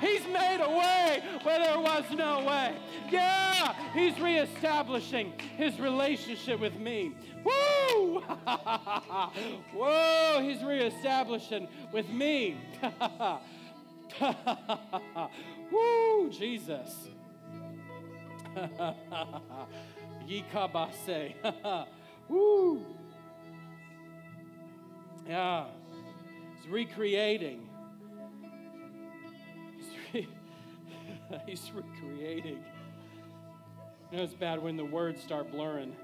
He's 0.00 0.26
made 0.26 0.60
a 0.62 0.70
way 0.70 1.22
where 1.42 1.58
there 1.58 1.78
was 1.78 2.04
no 2.12 2.44
way. 2.44 2.76
Yeah, 3.10 3.74
He's 3.92 4.18
reestablishing 4.20 5.32
His 5.56 5.78
relationship 5.80 6.60
with 6.60 6.76
me. 6.76 7.12
Woo! 7.44 8.20
Whoa, 9.74 10.40
He's 10.42 10.62
reestablishing 10.62 11.68
with 11.92 12.08
me. 12.08 12.56
Woo, 15.70 16.30
Jesus. 16.30 17.08
Yikabase. 20.28 21.34
Woo. 22.28 22.84
Yeah. 25.28 25.66
He's 26.56 26.68
recreating. 26.68 27.69
he's 31.46 31.70
recreating. 31.72 32.64
You 34.10 34.18
know, 34.18 34.24
it's 34.24 34.34
bad 34.34 34.62
when 34.62 34.76
the 34.76 34.84
words 34.84 35.22
start 35.22 35.50
blurring. 35.50 35.94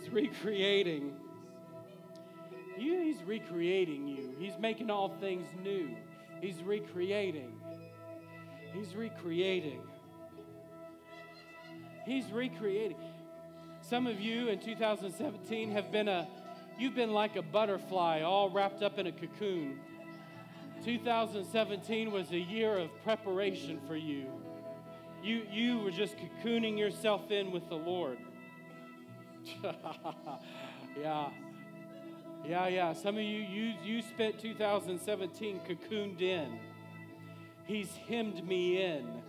He's 0.00 0.10
recreating. 0.10 1.14
He's 2.76 3.22
recreating 3.22 4.08
you. 4.08 4.34
He's 4.38 4.58
making 4.58 4.90
all 4.90 5.10
things 5.20 5.46
new. 5.62 5.90
He's 6.40 6.62
recreating. 6.62 7.52
He's 8.72 8.94
recreating. 8.94 9.80
He's 12.06 12.32
recreating. 12.32 12.96
Some 13.82 14.06
of 14.06 14.20
you 14.20 14.48
in 14.48 14.58
2017 14.58 15.70
have 15.72 15.92
been 15.92 16.08
a, 16.08 16.26
you've 16.78 16.94
been 16.94 17.12
like 17.12 17.36
a 17.36 17.42
butterfly 17.42 18.22
all 18.22 18.48
wrapped 18.48 18.82
up 18.82 18.98
in 18.98 19.06
a 19.06 19.12
cocoon. 19.12 19.78
2017 20.84 22.10
was 22.10 22.30
a 22.32 22.38
year 22.38 22.76
of 22.76 22.90
preparation 23.04 23.80
for 23.86 23.96
you. 23.96 24.26
You, 25.22 25.42
you 25.50 25.78
were 25.78 25.90
just 25.90 26.16
cocooning 26.16 26.76
yourself 26.76 27.30
in 27.30 27.52
with 27.52 27.68
the 27.68 27.76
Lord. 27.76 28.18
yeah. 31.00 31.28
Yeah, 32.44 32.66
yeah. 32.66 32.92
Some 32.92 33.16
of 33.16 33.22
you, 33.22 33.40
you, 33.42 33.74
you 33.84 34.02
spent 34.02 34.40
2017 34.40 35.60
cocooned 35.60 36.20
in. 36.20 36.58
He's 37.64 37.94
hemmed 38.08 38.44
me 38.46 38.82
in. 38.82 39.22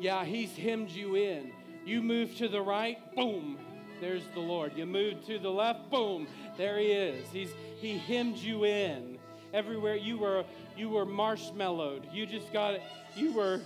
Yeah, 0.00 0.24
He's 0.24 0.56
hemmed 0.56 0.90
you 0.90 1.14
in. 1.14 1.52
You 1.84 2.02
move 2.02 2.36
to 2.36 2.48
the 2.48 2.60
right, 2.60 2.98
boom, 3.14 3.58
there's 4.00 4.24
the 4.34 4.40
Lord. 4.40 4.76
You 4.76 4.86
move 4.86 5.24
to 5.26 5.38
the 5.38 5.50
left, 5.50 5.90
boom, 5.90 6.26
there 6.56 6.78
He 6.78 6.86
is. 6.86 7.28
He's 7.30 7.50
He 7.80 7.98
hemmed 7.98 8.36
you 8.36 8.64
in. 8.64 9.09
Everywhere 9.52 9.96
you 9.96 10.18
were, 10.18 10.44
you 10.76 10.88
were 10.88 11.04
marshmallowed. 11.04 12.06
You 12.12 12.26
just 12.26 12.52
got 12.52 12.74
it. 12.74 12.82
You 13.16 13.32
were 13.32 13.60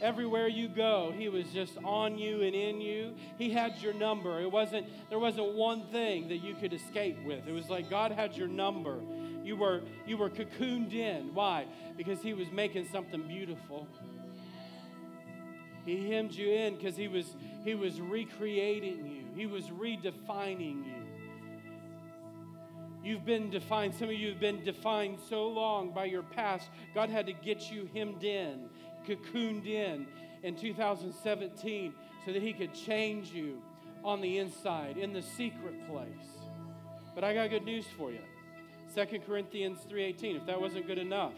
everywhere 0.00 0.48
you 0.48 0.68
go. 0.68 1.12
He 1.16 1.28
was 1.28 1.46
just 1.48 1.72
on 1.84 2.18
you 2.18 2.42
and 2.42 2.54
in 2.54 2.80
you. 2.80 3.14
He 3.38 3.50
had 3.50 3.76
your 3.78 3.94
number. 3.94 4.40
It 4.40 4.50
wasn't 4.50 4.86
there 5.08 5.18
wasn't 5.18 5.54
one 5.54 5.82
thing 5.92 6.28
that 6.28 6.38
you 6.38 6.54
could 6.54 6.72
escape 6.72 7.18
with. 7.24 7.46
It 7.46 7.52
was 7.52 7.68
like 7.68 7.90
God 7.90 8.12
had 8.12 8.36
your 8.36 8.48
number. 8.48 8.98
You 9.44 9.56
were 9.56 9.82
you 10.06 10.16
were 10.16 10.30
cocooned 10.30 10.92
in. 10.92 11.34
Why? 11.34 11.66
Because 11.96 12.20
He 12.20 12.34
was 12.34 12.50
making 12.50 12.88
something 12.88 13.26
beautiful. 13.26 13.86
He 15.84 16.10
hemmed 16.10 16.32
you 16.32 16.50
in 16.50 16.76
because 16.76 16.96
he 16.96 17.08
was, 17.08 17.34
he 17.64 17.74
was 17.74 18.00
recreating 18.00 19.06
you. 19.06 19.24
He 19.34 19.46
was 19.46 19.64
redefining 19.64 20.86
you. 20.86 20.99
You've 23.02 23.24
been 23.24 23.48
defined, 23.50 23.94
some 23.94 24.08
of 24.08 24.14
you 24.14 24.30
have 24.30 24.40
been 24.40 24.62
defined 24.62 25.18
so 25.28 25.48
long 25.48 25.90
by 25.90 26.04
your 26.04 26.22
past, 26.22 26.68
God 26.94 27.08
had 27.08 27.26
to 27.26 27.32
get 27.32 27.70
you 27.70 27.88
hemmed 27.94 28.24
in, 28.24 28.68
cocooned 29.06 29.66
in 29.66 30.06
in 30.42 30.54
2017 30.54 31.94
so 32.24 32.32
that 32.32 32.42
He 32.42 32.52
could 32.52 32.74
change 32.74 33.32
you 33.32 33.62
on 34.04 34.20
the 34.20 34.38
inside, 34.38 34.98
in 34.98 35.12
the 35.12 35.22
secret 35.22 35.86
place. 35.88 36.08
But 37.14 37.24
I 37.24 37.34
got 37.34 37.50
good 37.50 37.64
news 37.64 37.86
for 37.96 38.10
you. 38.10 38.20
2 38.94 39.20
Corinthians 39.26 39.78
3:18, 39.88 40.36
if 40.36 40.46
that 40.46 40.60
wasn't 40.60 40.86
good 40.86 40.98
enough. 40.98 41.34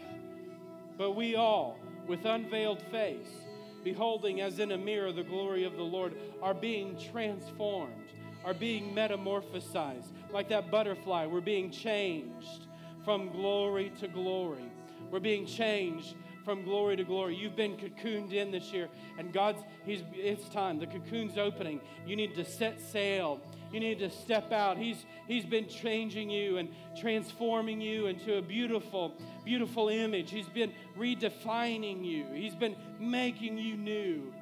But 0.97 1.13
we 1.13 1.37
all, 1.37 1.79
with 2.07 2.25
unveiled 2.25 2.83
face, 2.91 3.47
beholding 3.85 4.41
as 4.41 4.59
in 4.59 4.73
a 4.73 4.79
mirror 4.79 5.13
the 5.13 5.23
glory 5.23 5.65
of 5.65 5.77
the 5.77 5.83
Lord, 5.83 6.15
are 6.41 6.55
being 6.55 6.97
transformed, 6.99 8.11
are 8.45 8.55
being 8.55 8.95
metamorphosized. 8.95 10.13
Like 10.33 10.49
that 10.49 10.71
butterfly, 10.71 11.27
we're 11.27 11.41
being 11.41 11.71
changed 11.71 12.67
from 13.05 13.31
glory 13.31 13.93
to 14.01 14.09
glory. 14.09 14.71
We're 15.11 15.21
being 15.21 15.45
changed 15.45 16.15
from 16.45 16.65
glory 16.65 16.97
to 16.97 17.05
glory. 17.05 17.37
You've 17.37 17.57
been 17.57 17.77
cocooned 17.77 18.33
in 18.33 18.51
this 18.51 18.73
year, 18.73 18.89
and 19.19 19.33
God's, 19.33 19.63
He's, 19.85 20.03
it's 20.15 20.49
time. 20.49 20.79
The 20.79 20.87
cocoon's 20.87 21.39
opening. 21.39 21.81
You 22.07 22.17
need 22.17 22.35
to 22.37 22.45
set 22.45 22.81
sail. 22.81 23.41
You 23.73 23.81
need 23.81 23.99
to 24.01 24.11
step 24.11 24.53
out. 24.53 24.77
He's, 24.77 25.05
he's 25.27 25.45
been 25.45 25.67
changing 25.67 26.31
you 26.31 26.59
and 26.59 26.69
transforming 26.99 27.81
you 27.81 28.07
into 28.07 28.37
a 28.37 28.43
beautiful, 28.43 29.15
beautiful 29.45 29.89
image. 29.89 30.31
He's 30.31 30.49
been 30.49 30.73
redefining 30.99 32.05
you. 32.05 32.27
He's 32.35 32.55
been 32.55 32.77
making 33.01 33.57
you 33.57 33.77
new. 33.77 34.33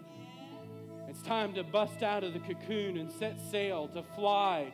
It's 1.08 1.22
time 1.22 1.54
to 1.54 1.62
bust 1.62 2.02
out 2.02 2.24
of 2.24 2.32
the 2.32 2.40
cocoon 2.40 2.96
and 2.96 3.10
set 3.10 3.40
sail 3.50 3.88
to 3.88 4.02
fly. 4.14 4.72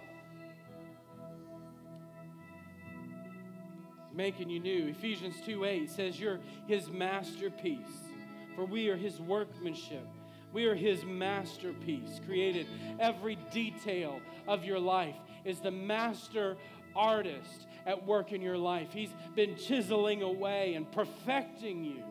Making 4.16 4.50
you 4.50 4.58
new. 4.58 4.88
Ephesians 4.88 5.36
2 5.44 5.64
8 5.64 5.90
says, 5.90 6.18
You're 6.18 6.40
his 6.66 6.90
masterpiece, 6.90 8.10
for 8.54 8.64
we 8.64 8.88
are 8.88 8.96
his 8.96 9.20
workmanship. 9.20 10.06
We 10.52 10.66
are 10.66 10.74
his 10.74 11.04
masterpiece, 11.04 12.20
created. 12.26 12.66
Every 12.98 13.36
detail 13.52 14.20
of 14.48 14.64
your 14.64 14.78
life 14.78 15.16
is 15.44 15.60
the 15.60 15.70
master 15.70 16.56
artist 16.94 17.66
at 17.84 18.06
work 18.06 18.32
in 18.32 18.40
your 18.40 18.56
life. 18.56 18.88
He's 18.92 19.14
been 19.34 19.56
chiseling 19.56 20.22
away 20.22 20.74
and 20.74 20.90
perfecting 20.90 21.84
you. 21.84 22.02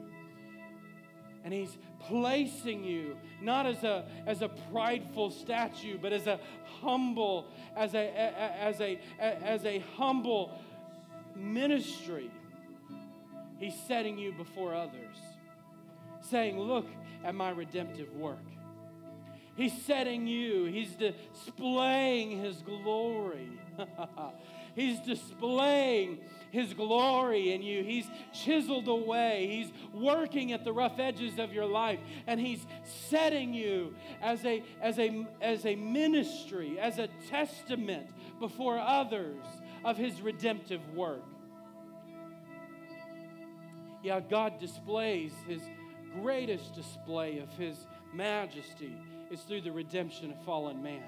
And 1.44 1.54
he's 1.54 1.78
placing 2.08 2.84
you 2.84 3.18
not 3.42 3.66
as 3.66 3.84
a, 3.84 4.06
as 4.26 4.42
a 4.42 4.50
prideful 4.72 5.32
statue, 5.32 5.98
but 6.02 6.14
as 6.14 6.28
a 6.28 6.40
humble, 6.82 7.48
as 7.76 7.94
a, 7.94 8.18
as 8.60 8.80
a, 8.82 9.00
as 9.20 9.66
a 9.66 9.80
humble 9.96 10.60
ministry. 11.36 12.32
He's 13.60 13.76
setting 13.88 14.18
you 14.18 14.32
before 14.32 14.74
others, 14.74 15.18
saying, 16.22 16.60
Look 16.60 16.88
at 17.24 17.36
my 17.36 17.50
redemptive 17.50 18.14
work. 18.16 18.44
He's 19.56 19.74
setting 19.84 20.28
you, 20.28 20.66
he's 20.66 20.96
displaying 20.96 22.42
his 22.42 22.58
glory. 22.58 23.50
he's 24.76 25.00
displaying 25.00 26.20
his 26.52 26.74
glory 26.74 27.54
in 27.54 27.62
you. 27.62 27.82
He's 27.82 28.06
chiseled 28.34 28.90
away. 28.90 29.48
He's 29.50 29.72
working 29.94 30.52
at 30.52 30.66
the 30.66 30.74
rough 30.74 31.00
edges 31.00 31.40
of 31.40 31.54
your 31.54 31.66
life. 31.66 32.00
And 32.28 32.40
he's 32.40 32.66
setting 32.84 33.54
you 33.54 33.96
as 34.22 34.44
a, 34.46 34.62
as 34.82 35.00
a, 35.00 35.26
as 35.42 35.66
a 35.66 35.76
ministry, 35.76 36.78
as 36.78 37.00
a 37.00 37.08
testament 37.30 38.10
before 38.40 38.78
others 38.78 39.46
of 39.86 39.98
his 39.98 40.20
redemptive 40.20 40.82
work. 40.96 41.24
Yeah, 44.02 44.20
God 44.20 44.60
displays 44.60 45.32
his 45.48 45.62
greatest 46.22 46.74
display 46.74 47.38
of 47.38 47.54
his 47.54 47.78
majesty 48.12 48.98
is 49.30 49.42
through 49.42 49.62
the 49.62 49.72
redemption 49.72 50.32
of 50.32 50.44
fallen 50.44 50.82
man. 50.82 51.04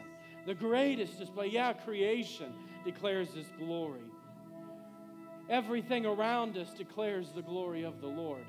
The 0.46 0.53
greatest 0.53 1.17
display, 1.17 1.48
yeah, 1.48 1.74
creation 1.74 2.53
declares 2.86 3.29
his 3.34 3.48
glory. 3.57 4.01
Everything 5.50 6.05
around 6.05 6.55
us 6.57 6.69
declares 6.72 7.31
the 7.31 7.41
glory 7.41 7.84
of 7.84 8.00
the 8.00 8.07
Lord. 8.07 8.46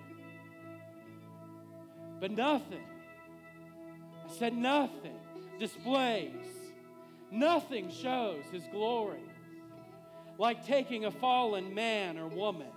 But 2.21 2.33
nothing, 2.33 2.85
I 4.29 4.33
said 4.33 4.55
nothing, 4.55 5.19
displays, 5.59 6.33
nothing 7.31 7.91
shows 7.91 8.45
his 8.53 8.65
glory 8.71 9.21
like 10.39 10.65
taking 10.65 11.05
a 11.05 11.11
fallen 11.11 11.75
man 11.75 12.17
or 12.17 12.29
woman 12.29 12.69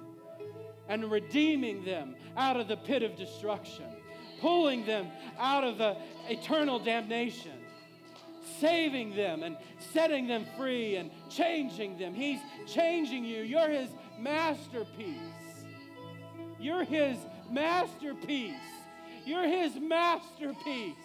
and 0.90 1.10
redeeming 1.10 1.86
them 1.86 2.16
out 2.36 2.60
of 2.60 2.68
the 2.68 2.76
pit 2.76 3.04
of 3.04 3.16
destruction, 3.16 3.86
pulling 4.42 4.86
them 4.86 5.08
out 5.40 5.64
of 5.64 5.78
the 5.78 5.96
eternal 6.28 6.80
damnation, 6.80 7.54
saving 8.60 9.16
them 9.16 9.44
and 9.44 9.56
setting 9.94 10.28
them 10.28 10.46
free 10.58 10.96
and 10.96 11.12
changing 11.30 11.98
them. 11.98 12.14
He's 12.14 12.40
changing 12.68 13.24
you. 13.24 13.44
You're 13.44 13.70
His 13.70 13.90
masterpiece. 14.20 15.16
You're 16.60 16.84
His 16.84 17.18
masterpiece. 17.50 18.56
You're 19.26 19.48
His 19.48 19.76
masterpiece. 19.76 20.96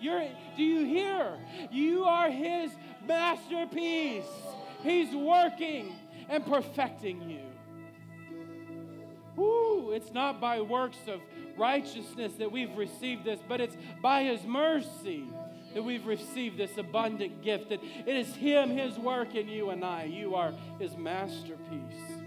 You're, 0.00 0.26
do 0.56 0.64
you 0.64 0.84
hear? 0.84 1.38
You 1.70 2.04
are 2.04 2.28
His 2.30 2.72
masterpiece. 3.06 4.24
He's 4.84 5.14
working 5.14 5.96
and 6.28 6.44
perfecting 6.44 7.28
you. 7.28 7.40
Woo, 9.34 9.92
it's 9.92 10.12
not 10.12 10.42
by 10.42 10.60
works 10.60 10.98
of 11.08 11.20
righteousness 11.56 12.34
that 12.34 12.52
we've 12.52 12.76
received 12.76 13.24
this, 13.24 13.40
but 13.48 13.62
it's 13.62 13.76
by 14.02 14.24
His 14.24 14.44
mercy 14.44 15.24
that 15.72 15.82
we've 15.82 16.06
received 16.06 16.58
this 16.58 16.76
abundant 16.76 17.42
gift. 17.42 17.70
That 17.70 17.80
it 17.82 18.14
is 18.14 18.32
Him, 18.36 18.76
His 18.76 18.98
work 18.98 19.34
in 19.34 19.48
you 19.48 19.70
and 19.70 19.82
I. 19.82 20.04
You 20.04 20.34
are 20.34 20.52
His 20.78 20.94
masterpiece. 20.98 22.20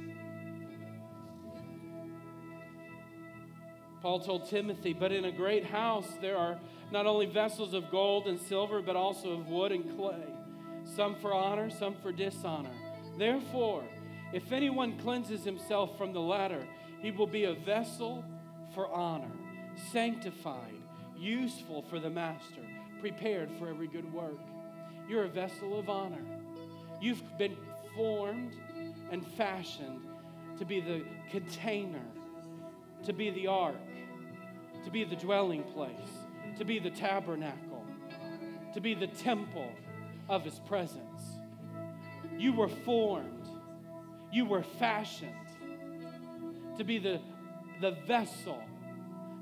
Paul 4.02 4.20
told 4.20 4.50
Timothy, 4.50 4.94
but 4.94 5.12
in 5.12 5.26
a 5.26 5.32
great 5.32 5.66
house 5.66 6.08
there 6.22 6.38
are 6.38 6.58
not 6.92 7.06
only 7.06 7.28
vessels 7.28 7.76
of 7.76 7.92
gold 7.92 8.28
and 8.28 8.40
silver, 8.40 8.82
but 8.82 8.96
also 8.96 9.34
of 9.34 9.48
wood 9.48 9.72
and 9.72 9.96
clay 9.96 10.37
some 10.98 11.14
for 11.14 11.32
honor, 11.32 11.70
some 11.70 11.94
for 12.02 12.12
dishonor. 12.12 12.72
Therefore, 13.18 13.84
if 14.34 14.52
anyone 14.52 14.98
cleanses 14.98 15.44
himself 15.44 15.96
from 15.96 16.12
the 16.12 16.20
latter, 16.20 16.68
he 17.04 17.12
will 17.12 17.28
be 17.28 17.44
a 17.44 17.54
vessel 17.54 18.26
for 18.74 18.92
honor, 18.92 19.32
sanctified, 19.92 20.74
useful 21.16 21.84
for 21.84 22.00
the 22.00 22.10
master, 22.10 22.62
prepared 23.00 23.52
for 23.60 23.70
every 23.70 23.88
good 23.88 24.12
work. 24.12 24.40
You're 25.08 25.26
a 25.26 25.30
vessel 25.30 25.78
of 25.78 25.88
honor. 25.88 26.26
You've 27.00 27.22
been 27.38 27.56
formed 27.96 28.56
and 29.12 29.26
fashioned 29.34 30.02
to 30.58 30.66
be 30.66 30.82
the 30.82 31.04
container, 31.30 32.06
to 33.06 33.14
be 33.14 33.30
the 33.30 33.46
ark, 33.46 33.76
to 34.84 34.90
be 34.90 35.04
the 35.04 35.16
dwelling 35.16 35.62
place, 35.62 35.94
to 36.58 36.66
be 36.66 36.80
the 36.80 36.90
tabernacle, 36.90 37.86
to 38.74 38.82
be 38.82 38.96
the 38.96 39.08
temple 39.08 39.72
of 40.30 40.44
His 40.44 40.60
presence. 40.60 41.40
You 42.38 42.54
were 42.54 42.68
formed, 42.68 43.48
you 44.32 44.46
were 44.46 44.64
fashioned 44.64 45.34
to 46.78 46.84
be 46.84 47.00
the, 47.00 47.20
the 47.82 47.92
vessel 48.06 48.62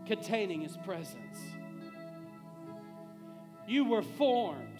containing 0.05 0.61
His 0.61 0.77
presence. 0.77 1.39
You 3.67 3.85
were 3.85 4.03
formed, 4.03 4.79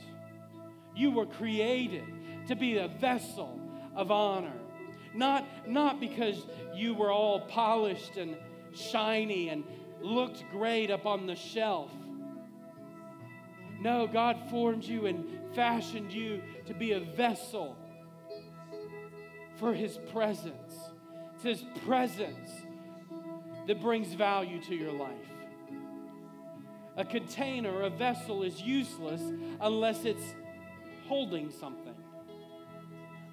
you 0.96 1.12
were 1.12 1.26
created 1.26 2.04
to 2.48 2.56
be 2.56 2.78
a 2.78 2.88
vessel 2.88 3.60
of 3.96 4.12
honor. 4.12 4.54
Not, 5.14 5.46
not 5.68 6.00
because 6.00 6.46
you 6.76 6.94
were 6.94 7.12
all 7.12 7.40
polished 7.40 8.18
and 8.18 8.36
shiny 8.74 9.50
and 9.50 9.64
looked 10.02 10.44
great 10.52 10.92
up 10.92 11.06
on 11.06 11.26
the 11.26 11.36
shelf. 11.36 11.90
No, 13.80 14.08
God 14.08 14.38
formed 14.50 14.84
you 14.84 15.06
and 15.06 15.26
fashioned 15.56 16.12
you 16.12 16.42
to 16.68 16.74
be 16.74 16.92
a 16.92 17.00
vessel 17.00 17.78
for 19.58 19.74
His 19.74 19.98
presence. 20.12 20.74
It's 21.36 21.44
His 21.44 21.66
presence 21.86 22.50
that 23.68 23.82
brings 23.82 24.14
value 24.14 24.62
to 24.64 24.76
your 24.76 24.92
life. 24.92 25.12
A 26.98 27.06
container, 27.06 27.82
a 27.82 27.90
vessel 27.90 28.44
is 28.44 28.62
useless 28.62 29.22
unless 29.60 30.06
it's 30.06 30.36
holding 31.08 31.52
something, 31.52 31.96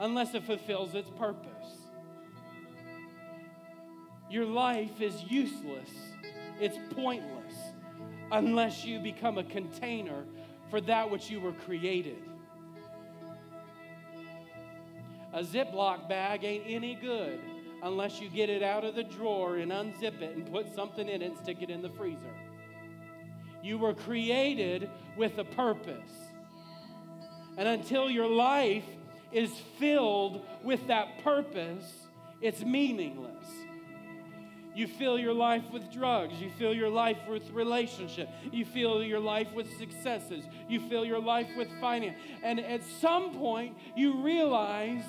unless 0.00 0.34
it 0.34 0.44
fulfills 0.44 0.94
its 0.94 1.10
purpose. 1.10 1.48
Your 4.30 4.46
life 4.46 5.00
is 5.00 5.22
useless, 5.28 5.90
it's 6.60 6.78
pointless 6.94 7.54
unless 8.32 8.84
you 8.84 8.98
become 8.98 9.36
a 9.36 9.44
container 9.44 10.24
for 10.72 10.80
that 10.80 11.10
which 11.10 11.28
you 11.28 11.38
were 11.38 11.52
created. 11.52 12.16
A 15.34 15.42
Ziploc 15.42 16.08
bag 16.08 16.44
ain't 16.44 16.64
any 16.66 16.94
good 16.94 17.38
unless 17.82 18.22
you 18.22 18.30
get 18.30 18.48
it 18.48 18.62
out 18.62 18.82
of 18.82 18.94
the 18.94 19.02
drawer 19.02 19.58
and 19.58 19.70
unzip 19.70 20.22
it 20.22 20.34
and 20.34 20.50
put 20.50 20.74
something 20.74 21.06
in 21.10 21.20
it 21.20 21.26
and 21.26 21.36
stick 21.36 21.58
it 21.60 21.68
in 21.68 21.82
the 21.82 21.90
freezer. 21.90 22.34
You 23.62 23.76
were 23.76 23.92
created 23.92 24.88
with 25.14 25.36
a 25.36 25.44
purpose. 25.44 26.10
And 27.58 27.68
until 27.68 28.08
your 28.08 28.28
life 28.28 28.86
is 29.30 29.50
filled 29.78 30.42
with 30.64 30.86
that 30.86 31.22
purpose, 31.22 31.84
it's 32.40 32.64
meaningless. 32.64 33.44
You 34.74 34.86
fill 34.86 35.18
your 35.18 35.34
life 35.34 35.64
with 35.72 35.92
drugs. 35.92 36.34
You 36.40 36.50
fill 36.58 36.74
your 36.74 36.88
life 36.88 37.18
with 37.28 37.50
relationship. 37.50 38.28
You 38.50 38.64
fill 38.64 39.02
your 39.02 39.20
life 39.20 39.48
with 39.54 39.76
successes. 39.78 40.44
You 40.68 40.80
fill 40.88 41.04
your 41.04 41.20
life 41.20 41.48
with 41.56 41.68
finance. 41.80 42.16
And 42.42 42.58
at 42.60 42.82
some 43.00 43.34
point, 43.34 43.76
you 43.94 44.22
realize 44.22 45.04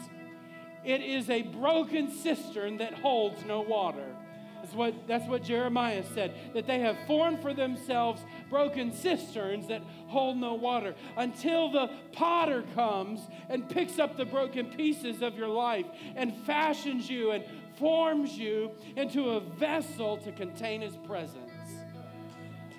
it 0.84 1.02
is 1.02 1.30
a 1.30 1.43
broken 1.43 2.12
cistern 2.12 2.78
that 2.78 2.93
holds 2.93 3.45
no 3.45 3.62
water. 3.62 4.15
That's 4.63 4.76
what, 4.76 5.08
that's 5.08 5.28
what 5.28 5.43
Jeremiah 5.43 6.06
said, 6.13 6.34
that 6.54 6.67
they 6.67 6.80
have 6.80 6.95
formed 7.06 7.41
for 7.41 7.54
themselves 7.54 8.21
broken 8.49 8.93
cisterns 8.93 9.67
that 9.67 9.82
hold 10.08 10.38
no 10.38 10.54
water 10.54 10.95
until 11.17 11.69
the 11.69 11.89
potter 12.13 12.63
comes 12.73 13.19
and 13.49 13.67
picks 13.67 13.99
up 13.99 14.15
the 14.15 14.23
broken 14.23 14.67
pieces 14.67 15.21
of 15.21 15.36
your 15.38 15.49
life 15.49 15.86
and 16.15 16.34
fashions 16.45 17.10
you 17.10 17.32
and 17.32 17.43
forms 17.84 18.38
you 18.38 18.72
into 18.96 19.32
a 19.32 19.41
vessel 19.41 20.15
to 20.15 20.32
contain 20.32 20.80
his 20.80 20.96
presence. 21.06 21.52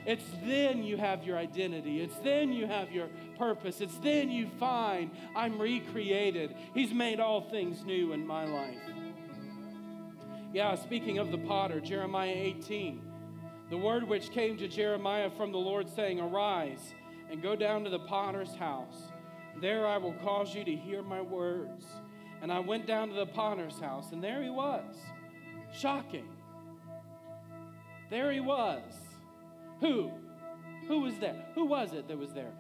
It's 0.07 0.25
then 0.45 0.83
you 0.83 0.97
have 0.97 1.25
your 1.25 1.37
identity. 1.37 2.01
It's 2.01 2.17
then 2.21 2.55
you 2.55 2.67
have 2.67 2.91
your 2.91 3.09
purpose. 3.37 3.83
It's 3.83 3.99
then 3.99 4.31
you 4.31 4.49
find 4.59 5.11
I'm 5.37 5.61
recreated. 5.61 6.55
He's 6.73 6.95
made 6.95 7.21
all 7.21 7.43
things 7.43 7.85
new 7.85 8.15
in 8.15 8.27
my 8.27 8.47
life. 8.47 8.81
Yeah, 10.55 10.75
speaking 10.77 11.19
of 11.19 11.31
the 11.31 11.39
potter, 11.39 11.81
Jeremiah 11.81 12.33
18. 12.35 13.03
The 13.69 13.77
word 13.77 14.09
which 14.09 14.31
came 14.31 14.57
to 14.57 14.69
Jeremiah 14.69 15.29
from 15.29 15.53
the 15.53 15.59
Lord, 15.59 15.87
saying, 15.91 16.19
Arise 16.19 16.95
and 17.31 17.43
go 17.43 17.55
down 17.55 17.85
to 17.85 17.91
the 17.91 17.99
potter's 17.99 18.55
house. 18.55 19.03
There 19.61 19.87
I 19.87 19.99
will 19.99 20.15
cause 20.15 20.55
you 20.55 20.65
to 20.65 20.75
hear 20.75 21.03
my 21.03 21.21
words. 21.21 21.85
And 22.45 22.53
I 22.53 22.61
went 22.61 22.87
down 22.87 23.09
to 23.09 23.15
the 23.15 23.25
potter's 23.25 23.81
house, 23.81 24.13
and 24.13 24.23
there 24.23 24.43
he 24.43 24.51
was. 24.51 24.95
Shocking. 25.73 26.29
There 28.11 28.31
he 28.31 28.41
was. 28.41 28.83
Who? 29.81 30.11
Who 30.87 31.01
was 31.01 31.17
there? 31.19 31.43
Who 31.55 31.65
was 31.65 31.95
it 31.95 32.07
that 32.07 32.19
was 32.19 32.35
there? 32.35 32.53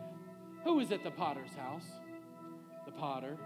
Who 0.65 0.77
was 0.77 0.91
at 0.91 1.05
the 1.05 1.11
potter's 1.11 1.53
house? 1.53 1.85
The 2.87 2.93
potter. 2.93 3.37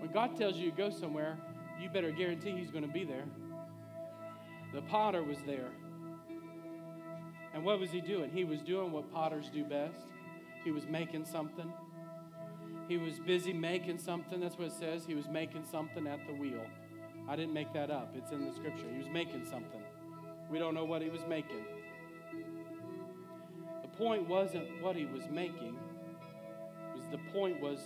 When 0.00 0.10
God 0.12 0.36
tells 0.36 0.56
you 0.56 0.72
to 0.72 0.76
go 0.76 0.90
somewhere, 0.90 1.38
you 1.80 1.88
better 1.88 2.10
guarantee 2.10 2.50
he's 2.50 2.72
going 2.72 2.84
to 2.84 2.92
be 2.92 3.04
there. 3.04 3.26
The 4.74 4.82
potter 4.82 5.22
was 5.22 5.38
there. 5.46 5.70
And 7.54 7.64
what 7.64 7.78
was 7.78 7.92
he 7.92 8.00
doing? 8.00 8.32
He 8.32 8.42
was 8.42 8.62
doing 8.62 8.90
what 8.90 9.12
potters 9.12 9.48
do 9.48 9.62
best. 9.62 10.08
He 10.64 10.72
was 10.72 10.88
making 10.88 11.24
something. 11.24 11.72
He 12.88 12.96
was 12.96 13.18
busy 13.18 13.52
making 13.52 13.98
something. 13.98 14.40
That's 14.40 14.58
what 14.58 14.68
it 14.68 14.72
says. 14.72 15.04
He 15.04 15.14
was 15.14 15.28
making 15.28 15.64
something 15.70 16.06
at 16.06 16.26
the 16.26 16.32
wheel. 16.32 16.64
I 17.28 17.36
didn't 17.36 17.52
make 17.52 17.72
that 17.74 17.90
up. 17.90 18.14
It's 18.16 18.32
in 18.32 18.46
the 18.46 18.54
scripture. 18.54 18.86
He 18.90 18.98
was 18.98 19.08
making 19.08 19.44
something. 19.44 19.82
We 20.50 20.58
don't 20.58 20.74
know 20.74 20.86
what 20.86 21.02
he 21.02 21.10
was 21.10 21.20
making. 21.28 21.64
The 23.82 23.88
point 23.98 24.26
wasn't 24.26 24.82
what 24.82 24.96
he 24.96 25.04
was 25.04 25.28
making. 25.30 25.76
Was 26.96 27.04
the 27.10 27.18
point 27.32 27.60
was 27.60 27.78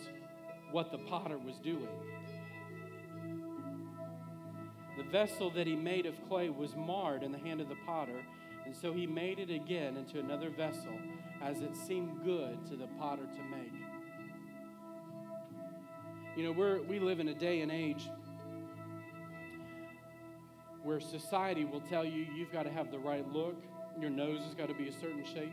what 0.71 0.93
the 0.93 0.99
potter 0.99 1.37
was 1.37 1.57
doing. 1.59 1.89
The 4.97 5.05
vessel 5.05 5.51
that 5.51 5.67
he 5.67 5.75
made 5.75 6.07
of 6.07 6.15
clay 6.29 6.49
was 6.51 6.77
marred 6.77 7.25
in 7.25 7.33
the 7.33 7.39
hand 7.39 7.61
of 7.61 7.69
the 7.69 7.77
potter, 7.85 8.23
and 8.65 8.77
so 8.77 8.93
he 8.93 9.07
made 9.07 9.41
it 9.41 9.51
again 9.51 9.97
into 9.97 10.21
another 10.21 10.51
vessel 10.51 10.97
as 11.43 11.61
it 11.63 11.75
seemed 11.75 12.23
good 12.25 12.65
to 12.67 12.77
the 12.77 12.87
potter 12.99 13.25
to 13.25 13.57
make. 13.57 13.73
You 16.35 16.45
know, 16.45 16.53
we're, 16.53 16.81
we 16.83 16.99
live 16.99 17.21
in 17.21 17.29
a 17.29 17.35
day 17.35 17.61
and 17.61 17.71
age 17.71 18.09
where 20.83 20.99
society 20.99 21.67
will 21.67 21.83
tell 21.83 22.07
you 22.07 22.27
you've 22.35 22.51
got 22.51 22.63
to 22.63 22.71
have 22.71 22.91
the 22.91 22.99
right 22.99 23.31
look, 23.31 23.55
your 24.01 24.09
nose 24.09 24.41
has 24.45 24.55
got 24.55 24.69
to 24.69 24.75
be 24.75 24.89
a 24.89 24.93
certain 24.93 25.25
shape, 25.25 25.53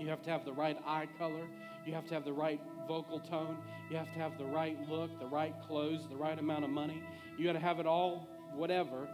you 0.00 0.08
have 0.08 0.22
to 0.22 0.30
have 0.30 0.44
the 0.44 0.52
right 0.52 0.76
eye 0.84 1.06
color, 1.18 1.46
you 1.86 1.94
have 1.94 2.04
to 2.08 2.14
have 2.14 2.24
the 2.24 2.32
right 2.32 2.60
vocal 2.88 3.20
tone, 3.20 3.56
you 3.88 3.96
have 3.96 4.12
to 4.12 4.18
have 4.18 4.36
the 4.38 4.44
right 4.44 4.76
look, 4.88 5.16
the 5.20 5.26
right 5.26 5.54
clothes, 5.68 6.00
the 6.08 6.16
right 6.16 6.38
amount 6.38 6.64
of 6.64 6.70
money. 6.70 7.02
You 7.38 7.44
got 7.44 7.52
to 7.52 7.60
have 7.60 7.78
it 7.78 7.86
all, 7.86 8.28
whatever. 8.54 9.08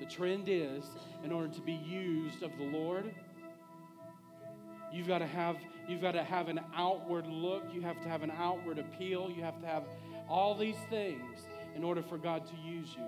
The 0.00 0.06
trend 0.06 0.48
is, 0.48 0.84
in 1.22 1.32
order 1.32 1.48
to 1.48 1.60
be 1.60 1.74
used 1.74 2.42
of 2.42 2.56
the 2.56 2.64
Lord, 2.64 3.14
you've 4.90 5.06
got 5.06 5.18
to 5.18 5.26
have 5.26 5.56
you've 5.88 6.00
got 6.00 6.12
to 6.12 6.24
have 6.24 6.48
an 6.48 6.60
outward 6.74 7.26
look, 7.26 7.64
you 7.72 7.80
have 7.80 8.00
to 8.02 8.08
have 8.08 8.22
an 8.22 8.32
outward 8.38 8.78
appeal, 8.78 9.30
you 9.34 9.42
have 9.42 9.60
to 9.60 9.66
have 9.66 9.84
all 10.28 10.54
these 10.54 10.76
things 10.90 11.46
in 11.74 11.84
order 11.84 12.02
for 12.02 12.18
God 12.18 12.46
to 12.46 12.56
use 12.68 12.88
you. 12.96 13.04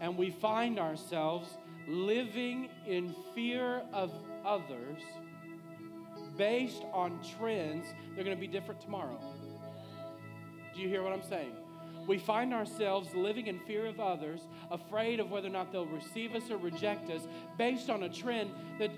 And 0.00 0.16
we 0.16 0.30
find 0.30 0.78
ourselves 0.78 1.48
living 1.88 2.68
in 2.86 3.14
fear 3.34 3.82
of 3.92 4.12
others 4.44 5.02
based 6.36 6.82
on 6.92 7.18
trends. 7.38 7.86
They're 8.14 8.24
going 8.24 8.36
to 8.36 8.40
be 8.40 8.46
different 8.46 8.80
tomorrow. 8.80 9.18
Do 10.74 10.80
you 10.80 10.88
hear 10.88 11.02
what 11.02 11.12
I'm 11.12 11.22
saying? 11.22 11.52
We 12.06 12.18
find 12.18 12.52
ourselves 12.54 13.08
living 13.14 13.48
in 13.48 13.58
fear 13.60 13.86
of 13.86 13.98
others, 13.98 14.40
afraid 14.70 15.18
of 15.18 15.30
whether 15.30 15.48
or 15.48 15.50
not 15.50 15.72
they'll 15.72 15.86
receive 15.86 16.34
us 16.34 16.50
or 16.50 16.56
reject 16.58 17.10
us, 17.10 17.26
based 17.58 17.90
on 17.90 18.04
a 18.04 18.08
trend 18.08 18.50
that. 18.78 18.90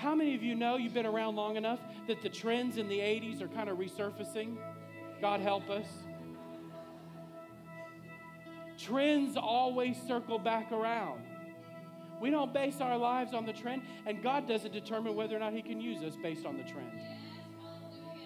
How 0.00 0.14
many 0.14 0.34
of 0.34 0.42
you 0.42 0.54
know 0.54 0.78
you've 0.78 0.94
been 0.94 1.04
around 1.04 1.36
long 1.36 1.56
enough 1.56 1.78
that 2.06 2.22
the 2.22 2.30
trends 2.30 2.78
in 2.78 2.88
the 2.88 2.98
80s 3.00 3.42
are 3.42 3.48
kind 3.48 3.68
of 3.68 3.76
resurfacing? 3.76 4.56
God 5.20 5.40
help 5.40 5.68
us. 5.68 5.84
Trends 8.78 9.36
always 9.36 9.98
circle 10.08 10.38
back 10.38 10.72
around. 10.72 11.20
We 12.18 12.30
don't 12.30 12.50
base 12.50 12.80
our 12.80 12.96
lives 12.96 13.34
on 13.34 13.44
the 13.44 13.52
trend, 13.52 13.82
and 14.06 14.22
God 14.22 14.48
doesn't 14.48 14.72
determine 14.72 15.14
whether 15.14 15.36
or 15.36 15.38
not 15.38 15.52
He 15.52 15.60
can 15.60 15.82
use 15.82 16.02
us 16.02 16.16
based 16.22 16.46
on 16.46 16.56
the 16.56 16.62
trend. 16.62 16.98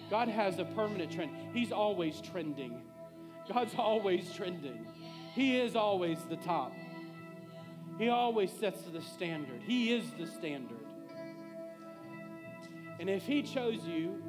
God 0.09 0.29
has 0.29 0.59
a 0.59 0.65
permanent 0.65 1.11
trend. 1.11 1.31
He's 1.53 1.73
always 1.73 2.21
trending. 2.21 2.83
God's 3.53 3.75
always 3.77 4.31
trending. 4.31 4.87
He 5.33 5.59
is 5.59 5.75
always 5.75 6.19
the 6.29 6.37
top. 6.37 6.71
He 7.97 8.07
always 8.07 8.53
sets 8.53 8.81
the 8.83 9.01
standard. 9.01 9.61
He 9.61 9.91
is 9.91 10.05
the 10.17 10.25
standard. 10.25 10.79
And 12.99 13.09
if 13.09 13.23
He 13.23 13.41
chose 13.43 13.85
you, 13.85 14.21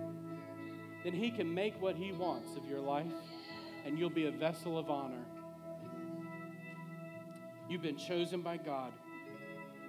then 1.05 1.13
He 1.13 1.31
can 1.31 1.53
make 1.53 1.81
what 1.81 1.97
He 1.97 2.13
wants 2.13 2.57
of 2.57 2.69
your 2.69 2.81
life, 2.81 3.07
and 3.85 3.99
you'll 3.99 4.11
be 4.11 4.27
a 4.27 4.33
vessel 4.33 4.79
of 4.79 4.91
honor. 4.91 5.25
You've 7.69 7.83
been 7.83 7.97
chosen 7.97 8.43
by 8.43 8.57
God, 8.59 8.93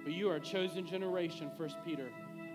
but 0.04 0.12
you 0.12 0.28
are 0.30 0.36
a 0.36 0.40
chosen 0.40 0.86
generation, 0.86 1.50
1 1.56 1.70
Peter, 1.84 2.08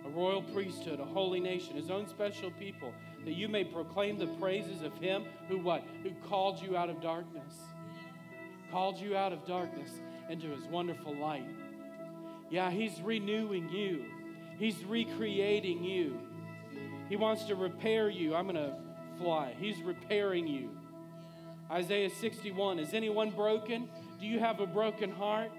a 0.05 0.09
royal 0.09 0.41
priesthood, 0.41 0.99
a 0.99 1.05
holy 1.05 1.39
nation, 1.39 1.75
his 1.75 1.89
own 1.89 2.07
special 2.07 2.51
people, 2.51 2.93
that 3.23 3.33
you 3.33 3.47
may 3.47 3.63
proclaim 3.63 4.17
the 4.17 4.27
praises 4.27 4.81
of 4.81 4.93
him 4.97 5.25
who 5.47 5.59
what? 5.59 5.83
Who 6.03 6.11
called 6.27 6.61
you 6.61 6.75
out 6.75 6.89
of 6.89 7.01
darkness. 7.01 7.53
Called 8.71 8.99
you 8.99 9.15
out 9.15 9.31
of 9.31 9.45
darkness 9.45 9.91
into 10.29 10.49
his 10.49 10.65
wonderful 10.65 11.15
light. 11.15 11.47
Yeah, 12.49 12.69
he's 12.69 12.99
renewing 13.01 13.69
you. 13.69 14.05
He's 14.59 14.83
recreating 14.85 15.83
you. 15.83 16.19
He 17.09 17.15
wants 17.15 17.43
to 17.45 17.55
repair 17.55 18.09
you. 18.09 18.35
I'm 18.35 18.47
going 18.47 18.55
to 18.55 18.75
fly. 19.17 19.55
He's 19.59 19.81
repairing 19.81 20.47
you. 20.47 20.69
Isaiah 21.71 22.09
61 22.09 22.79
Is 22.79 22.93
anyone 22.93 23.31
broken? 23.31 23.89
Do 24.19 24.27
you 24.27 24.39
have 24.39 24.59
a 24.59 24.67
broken 24.67 25.11
heart? 25.11 25.51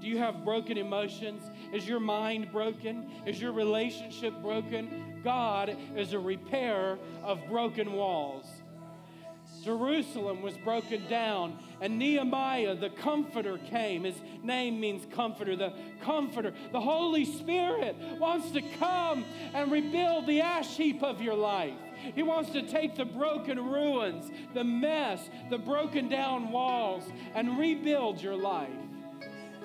Do 0.00 0.08
you 0.08 0.18
have 0.18 0.44
broken 0.44 0.78
emotions? 0.78 1.42
Is 1.72 1.86
your 1.86 2.00
mind 2.00 2.50
broken? 2.50 3.10
Is 3.26 3.40
your 3.40 3.52
relationship 3.52 4.34
broken? 4.40 5.20
God 5.22 5.76
is 5.94 6.14
a 6.14 6.18
repairer 6.18 6.98
of 7.22 7.38
broken 7.48 7.92
walls. 7.92 8.46
Jerusalem 9.62 10.40
was 10.40 10.56
broken 10.58 11.06
down, 11.08 11.58
and 11.80 11.98
Nehemiah, 11.98 12.74
the 12.74 12.90
comforter, 12.90 13.58
came. 13.58 14.04
His 14.04 14.20
name 14.42 14.80
means 14.80 15.06
comforter. 15.14 15.56
The 15.56 15.72
comforter, 16.02 16.52
the 16.72 16.80
Holy 16.80 17.24
Spirit, 17.24 17.96
wants 18.18 18.50
to 18.52 18.62
come 18.78 19.24
and 19.54 19.72
rebuild 19.72 20.26
the 20.26 20.40
ash 20.42 20.76
heap 20.76 21.02
of 21.02 21.22
your 21.22 21.34
life. 21.34 21.74
He 22.14 22.22
wants 22.22 22.50
to 22.50 22.62
take 22.62 22.96
the 22.96 23.04
broken 23.04 23.58
ruins, 23.58 24.30
the 24.54 24.64
mess, 24.64 25.28
the 25.48 25.58
broken 25.58 26.08
down 26.08 26.50
walls, 26.50 27.04
and 27.34 27.58
rebuild 27.58 28.22
your 28.22 28.36
life. 28.36 28.70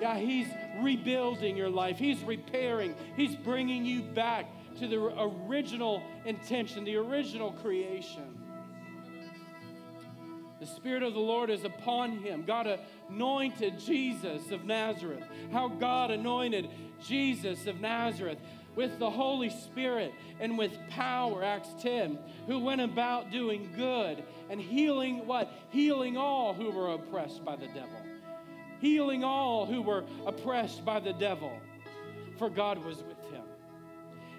Yeah, 0.00 0.18
He's 0.18 0.48
rebuilding 0.80 1.56
your 1.56 1.70
life. 1.70 1.98
He's 1.98 2.22
repairing. 2.22 2.94
He's 3.16 3.34
bringing 3.34 3.84
you 3.84 4.02
back 4.02 4.46
to 4.78 4.86
the 4.86 4.98
original 5.20 6.02
intention, 6.26 6.84
the 6.84 6.96
original 6.96 7.52
creation. 7.52 8.45
The 10.60 10.66
Spirit 10.66 11.02
of 11.02 11.12
the 11.12 11.20
Lord 11.20 11.50
is 11.50 11.64
upon 11.64 12.18
him. 12.18 12.44
God 12.44 12.78
anointed 13.10 13.78
Jesus 13.78 14.50
of 14.50 14.64
Nazareth. 14.64 15.24
How 15.52 15.68
God 15.68 16.10
anointed 16.10 16.70
Jesus 17.06 17.66
of 17.66 17.80
Nazareth 17.80 18.38
with 18.74 18.98
the 18.98 19.10
Holy 19.10 19.50
Spirit 19.50 20.14
and 20.40 20.56
with 20.56 20.72
power, 20.88 21.44
Acts 21.44 21.70
10, 21.82 22.18
who 22.46 22.58
went 22.58 22.80
about 22.80 23.30
doing 23.30 23.70
good 23.76 24.22
and 24.48 24.60
healing 24.60 25.26
what? 25.26 25.52
Healing 25.70 26.16
all 26.16 26.54
who 26.54 26.70
were 26.70 26.92
oppressed 26.92 27.44
by 27.44 27.56
the 27.56 27.66
devil. 27.68 28.00
Healing 28.80 29.24
all 29.24 29.66
who 29.66 29.82
were 29.82 30.04
oppressed 30.26 30.84
by 30.84 31.00
the 31.00 31.12
devil. 31.12 31.52
For 32.38 32.50
God 32.50 32.78
was 32.78 32.98
with 32.98 33.18
him. 33.30 33.44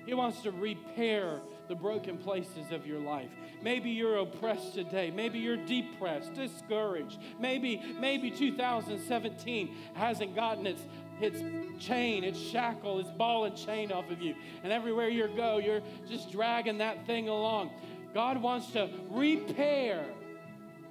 He 0.05 0.13
wants 0.13 0.41
to 0.41 0.51
repair 0.51 1.39
the 1.67 1.75
broken 1.75 2.17
places 2.17 2.71
of 2.71 2.87
your 2.87 2.99
life. 2.99 3.29
Maybe 3.61 3.89
you're 3.89 4.17
oppressed 4.17 4.73
today. 4.73 5.11
Maybe 5.11 5.39
you're 5.39 5.57
depressed, 5.57 6.33
discouraged. 6.33 7.19
Maybe 7.39 7.81
maybe 7.99 8.31
2017 8.31 9.75
hasn't 9.93 10.35
gotten 10.35 10.67
its 10.67 10.81
its 11.19 11.41
chain, 11.83 12.23
its 12.23 12.39
shackle, 12.39 12.99
its 12.99 13.09
ball 13.09 13.45
and 13.45 13.55
chain 13.55 13.91
off 13.91 14.09
of 14.11 14.21
you. 14.21 14.35
And 14.63 14.71
everywhere 14.71 15.09
you 15.09 15.27
go, 15.35 15.57
you're 15.57 15.81
just 16.07 16.31
dragging 16.31 16.77
that 16.77 17.05
thing 17.07 17.27
along. 17.27 17.71
God 18.13 18.41
wants 18.41 18.71
to 18.71 18.89
repair 19.09 20.05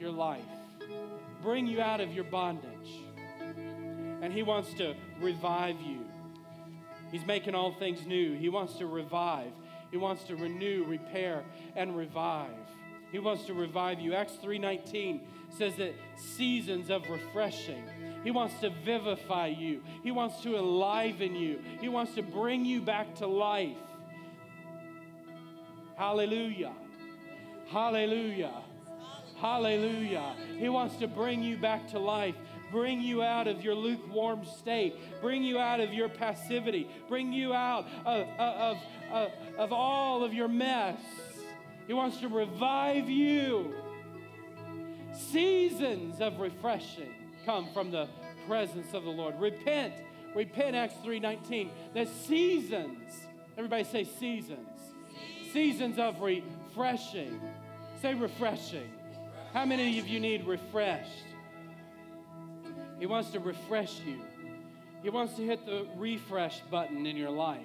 your 0.00 0.10
life, 0.10 0.44
bring 1.42 1.66
you 1.66 1.80
out 1.80 2.00
of 2.00 2.12
your 2.12 2.24
bondage. 2.24 3.02
And 4.20 4.32
He 4.32 4.42
wants 4.42 4.74
to 4.74 4.94
revive 5.20 5.80
you. 5.80 6.04
He's 7.12 7.24
making 7.24 7.54
all 7.54 7.72
things 7.72 8.04
new. 8.06 8.36
He 8.36 8.48
wants 8.48 8.74
to 8.74 8.86
revive. 8.86 9.52
He 9.90 9.96
wants 9.96 10.24
to 10.24 10.36
renew, 10.36 10.84
repair, 10.84 11.44
and 11.74 11.96
revive. 11.96 12.50
He 13.12 13.18
wants 13.18 13.44
to 13.44 13.54
revive 13.54 14.00
you. 14.00 14.14
Acts 14.14 14.36
3:19 14.42 15.20
says 15.48 15.76
that 15.76 15.94
seasons 16.16 16.90
of 16.90 17.08
refreshing. 17.08 17.84
He 18.24 18.30
wants 18.30 18.58
to 18.60 18.70
vivify 18.70 19.46
you. 19.46 19.82
He 20.02 20.10
wants 20.10 20.40
to 20.42 20.56
enliven 20.56 21.36
you. 21.36 21.60
He 21.80 21.88
wants 21.88 22.14
to 22.14 22.22
bring 22.22 22.64
you 22.64 22.80
back 22.80 23.14
to 23.16 23.26
life. 23.26 23.76
Hallelujah. 25.96 26.72
Hallelujah. 27.68 28.62
Hallelujah. 29.40 30.34
He 30.58 30.68
wants 30.68 30.96
to 30.96 31.06
bring 31.06 31.42
you 31.42 31.56
back 31.56 31.86
to 31.88 31.98
life, 31.98 32.34
bring 32.70 33.00
you 33.00 33.22
out 33.22 33.46
of 33.46 33.62
your 33.62 33.74
lukewarm 33.74 34.44
state, 34.44 35.20
bring 35.20 35.42
you 35.42 35.58
out 35.58 35.80
of 35.80 35.92
your 35.92 36.08
passivity, 36.08 36.88
bring 37.08 37.32
you 37.32 37.54
out 37.54 37.86
of, 38.04 38.26
of, 38.38 38.76
of, 39.12 39.30
of 39.58 39.72
all 39.72 40.24
of 40.24 40.34
your 40.34 40.48
mess. 40.48 41.00
He 41.86 41.92
wants 41.92 42.18
to 42.18 42.28
revive 42.28 43.08
you. 43.08 43.74
Seasons 45.12 46.20
of 46.20 46.40
refreshing 46.40 47.14
come 47.44 47.68
from 47.72 47.90
the 47.90 48.08
presence 48.46 48.92
of 48.92 49.04
the 49.04 49.10
Lord. 49.10 49.40
Repent. 49.40 49.94
Repent, 50.34 50.76
Acts 50.76 50.94
3:19. 51.04 51.70
The 51.94 52.04
seasons. 52.04 53.26
Everybody 53.56 53.84
say 53.84 54.04
seasons. 54.04 54.68
Seasons 55.52 55.98
of 55.98 56.20
refreshing. 56.20 57.40
Say 58.02 58.14
refreshing. 58.14 58.90
How 59.54 59.64
many 59.64 59.98
of 59.98 60.06
you 60.06 60.20
need 60.20 60.46
refreshed? 60.46 61.24
He 62.98 63.06
wants 63.06 63.30
to 63.30 63.40
refresh 63.40 64.00
you. 64.00 64.20
He 65.02 65.10
wants 65.10 65.34
to 65.34 65.44
hit 65.44 65.66
the 65.66 65.86
refresh 65.96 66.60
button 66.70 67.06
in 67.06 67.16
your 67.16 67.30
life. 67.30 67.60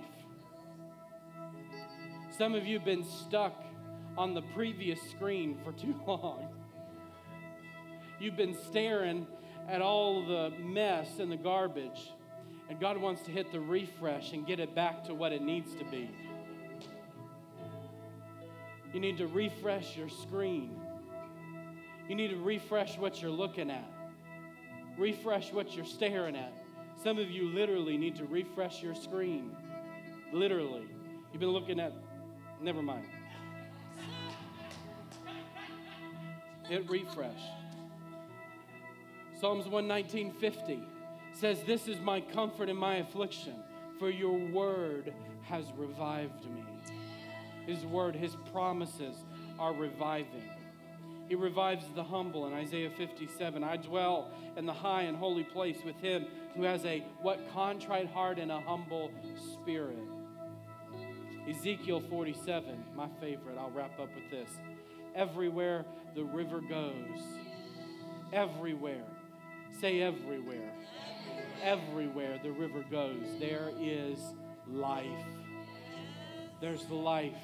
Some 2.38 2.54
of 2.56 2.66
you 2.66 2.78
have 2.78 2.86
been 2.86 3.04
stuck 3.04 3.64
on 4.18 4.34
the 4.34 4.42
previous 4.54 5.00
screen 5.10 5.58
for 5.64 5.72
too 5.72 5.96
long. 6.08 6.48
You've 8.20 8.38
been 8.38 8.56
staring 8.70 9.26
at 9.68 9.82
all 9.82 10.26
the 10.26 10.52
mess 10.60 11.20
and 11.20 11.32
the 11.32 11.38
garbage, 11.38 12.12
and 12.70 12.80
God 12.80 12.98
wants 12.98 13.22
to 13.24 13.32
hit 13.32 13.52
the 13.52 13.60
refresh 13.60 14.34
and 14.34 14.46
get 14.46 14.60
it 14.60 14.76
back 14.76 15.04
to 15.06 15.14
what 15.14 15.32
it 15.32 15.42
needs 15.42 15.74
to 15.76 15.86
be. 15.86 16.10
You 18.94 19.00
need 19.00 19.18
to 19.18 19.28
refresh 19.28 19.96
your 19.96 20.10
screen. 20.10 20.76
You 22.10 22.16
need 22.16 22.30
to 22.30 22.38
refresh 22.38 22.98
what 22.98 23.22
you're 23.22 23.32
looking 23.32 23.72
at, 23.72 23.90
refresh 25.02 25.52
what 25.52 25.76
you're 25.76 25.84
staring 25.84 26.36
at. 26.36 26.54
Some 27.04 27.18
of 27.18 27.32
you 27.32 27.50
literally 27.50 27.98
need 27.98 28.16
to 28.18 28.26
refresh 28.26 28.84
your 28.84 28.94
screen. 28.94 29.56
Literally. 30.32 30.86
You've 31.34 31.40
been 31.40 31.50
looking 31.50 31.80
at, 31.80 31.92
never 32.62 32.84
mind. 32.84 33.06
Hit 36.70 36.88
refresh. 36.88 37.42
Psalms 39.40 39.66
119:50 39.66 40.84
says, 41.34 41.64
This 41.64 41.88
is 41.88 42.00
my 42.00 42.22
comfort 42.22 42.70
in 42.70 42.78
my 42.78 42.98
affliction, 42.98 43.56
for 43.98 44.12
your 44.12 44.38
word 44.52 45.12
has 45.42 45.66
revived 45.76 46.46
me. 46.46 46.64
His 47.66 47.84
word, 47.86 48.16
his 48.16 48.36
promises 48.52 49.16
are 49.58 49.74
reviving. 49.74 50.50
He 51.32 51.36
revives 51.36 51.86
the 51.96 52.04
humble 52.04 52.46
in 52.48 52.54
Isaiah 52.54 52.90
57. 52.90 53.64
I 53.64 53.78
dwell 53.78 54.32
in 54.58 54.66
the 54.66 54.74
high 54.74 55.04
and 55.04 55.16
holy 55.16 55.46
place 55.46 55.78
with 55.86 55.96
him 56.02 56.26
who 56.58 56.64
has 56.64 56.84
a 56.84 57.06
what 57.22 57.40
contrite 57.54 58.10
heart 58.10 58.38
and 58.38 58.52
a 58.52 58.60
humble 58.60 59.10
spirit. 59.54 59.96
Ezekiel 61.50 62.02
47, 62.10 62.84
my 62.98 63.08
favorite. 63.22 63.58
I'll 63.58 63.70
wrap 63.70 63.98
up 63.98 64.10
with 64.14 64.30
this. 64.30 64.50
Everywhere 65.16 65.86
the 66.16 66.26
river 66.26 66.60
goes, 66.60 67.22
everywhere, 68.34 69.06
say 69.80 70.02
everywhere, 70.02 70.74
everywhere 71.64 72.42
the 72.44 72.52
river 72.52 72.84
goes, 72.92 73.24
there 73.40 73.72
is 73.80 74.20
life. 74.68 75.08
There's 76.60 76.90
life. 76.90 77.36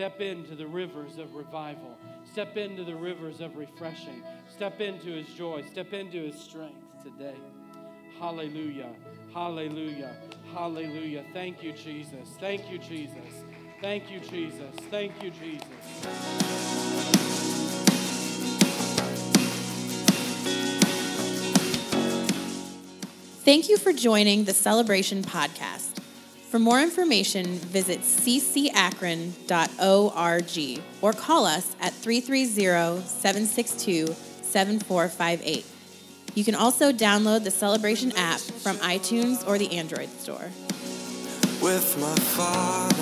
Step 0.00 0.22
into 0.22 0.54
the 0.54 0.66
rivers 0.66 1.18
of 1.18 1.34
revival. 1.34 1.98
Step 2.32 2.56
into 2.56 2.84
the 2.84 2.94
rivers 2.94 3.42
of 3.42 3.54
refreshing. 3.54 4.22
Step 4.48 4.80
into 4.80 5.08
his 5.10 5.26
joy. 5.34 5.62
Step 5.70 5.92
into 5.92 6.16
his 6.24 6.40
strength 6.40 6.86
today. 7.04 7.36
Hallelujah. 8.18 8.88
Hallelujah. 9.34 10.16
Hallelujah. 10.54 11.22
Thank 11.34 11.62
you, 11.62 11.72
Jesus. 11.72 12.30
Thank 12.40 12.70
you, 12.70 12.78
Jesus. 12.78 13.44
Thank 13.82 14.10
you, 14.10 14.20
Jesus. 14.20 14.74
Thank 14.90 15.22
you, 15.22 15.32
Jesus. 15.32 15.68
Thank 23.44 23.68
you 23.68 23.76
for 23.76 23.92
joining 23.92 24.44
the 24.44 24.54
Celebration 24.54 25.22
Podcast. 25.22 25.89
For 26.50 26.58
more 26.58 26.80
information, 26.80 27.46
visit 27.46 28.00
ccakron.org 28.00 30.82
or 31.00 31.12
call 31.12 31.46
us 31.46 31.76
at 31.80 31.92
330 31.92 33.06
762 33.06 34.06
7458. 34.42 35.64
You 36.34 36.44
can 36.44 36.56
also 36.56 36.90
download 36.90 37.44
the 37.44 37.52
Celebration 37.52 38.10
app 38.16 38.40
from 38.40 38.78
iTunes 38.78 39.46
or 39.46 39.58
the 39.58 39.76
Android 39.76 40.10
store. 40.10 40.50
with 41.62 41.96
my 42.00 42.16
father 42.16 42.96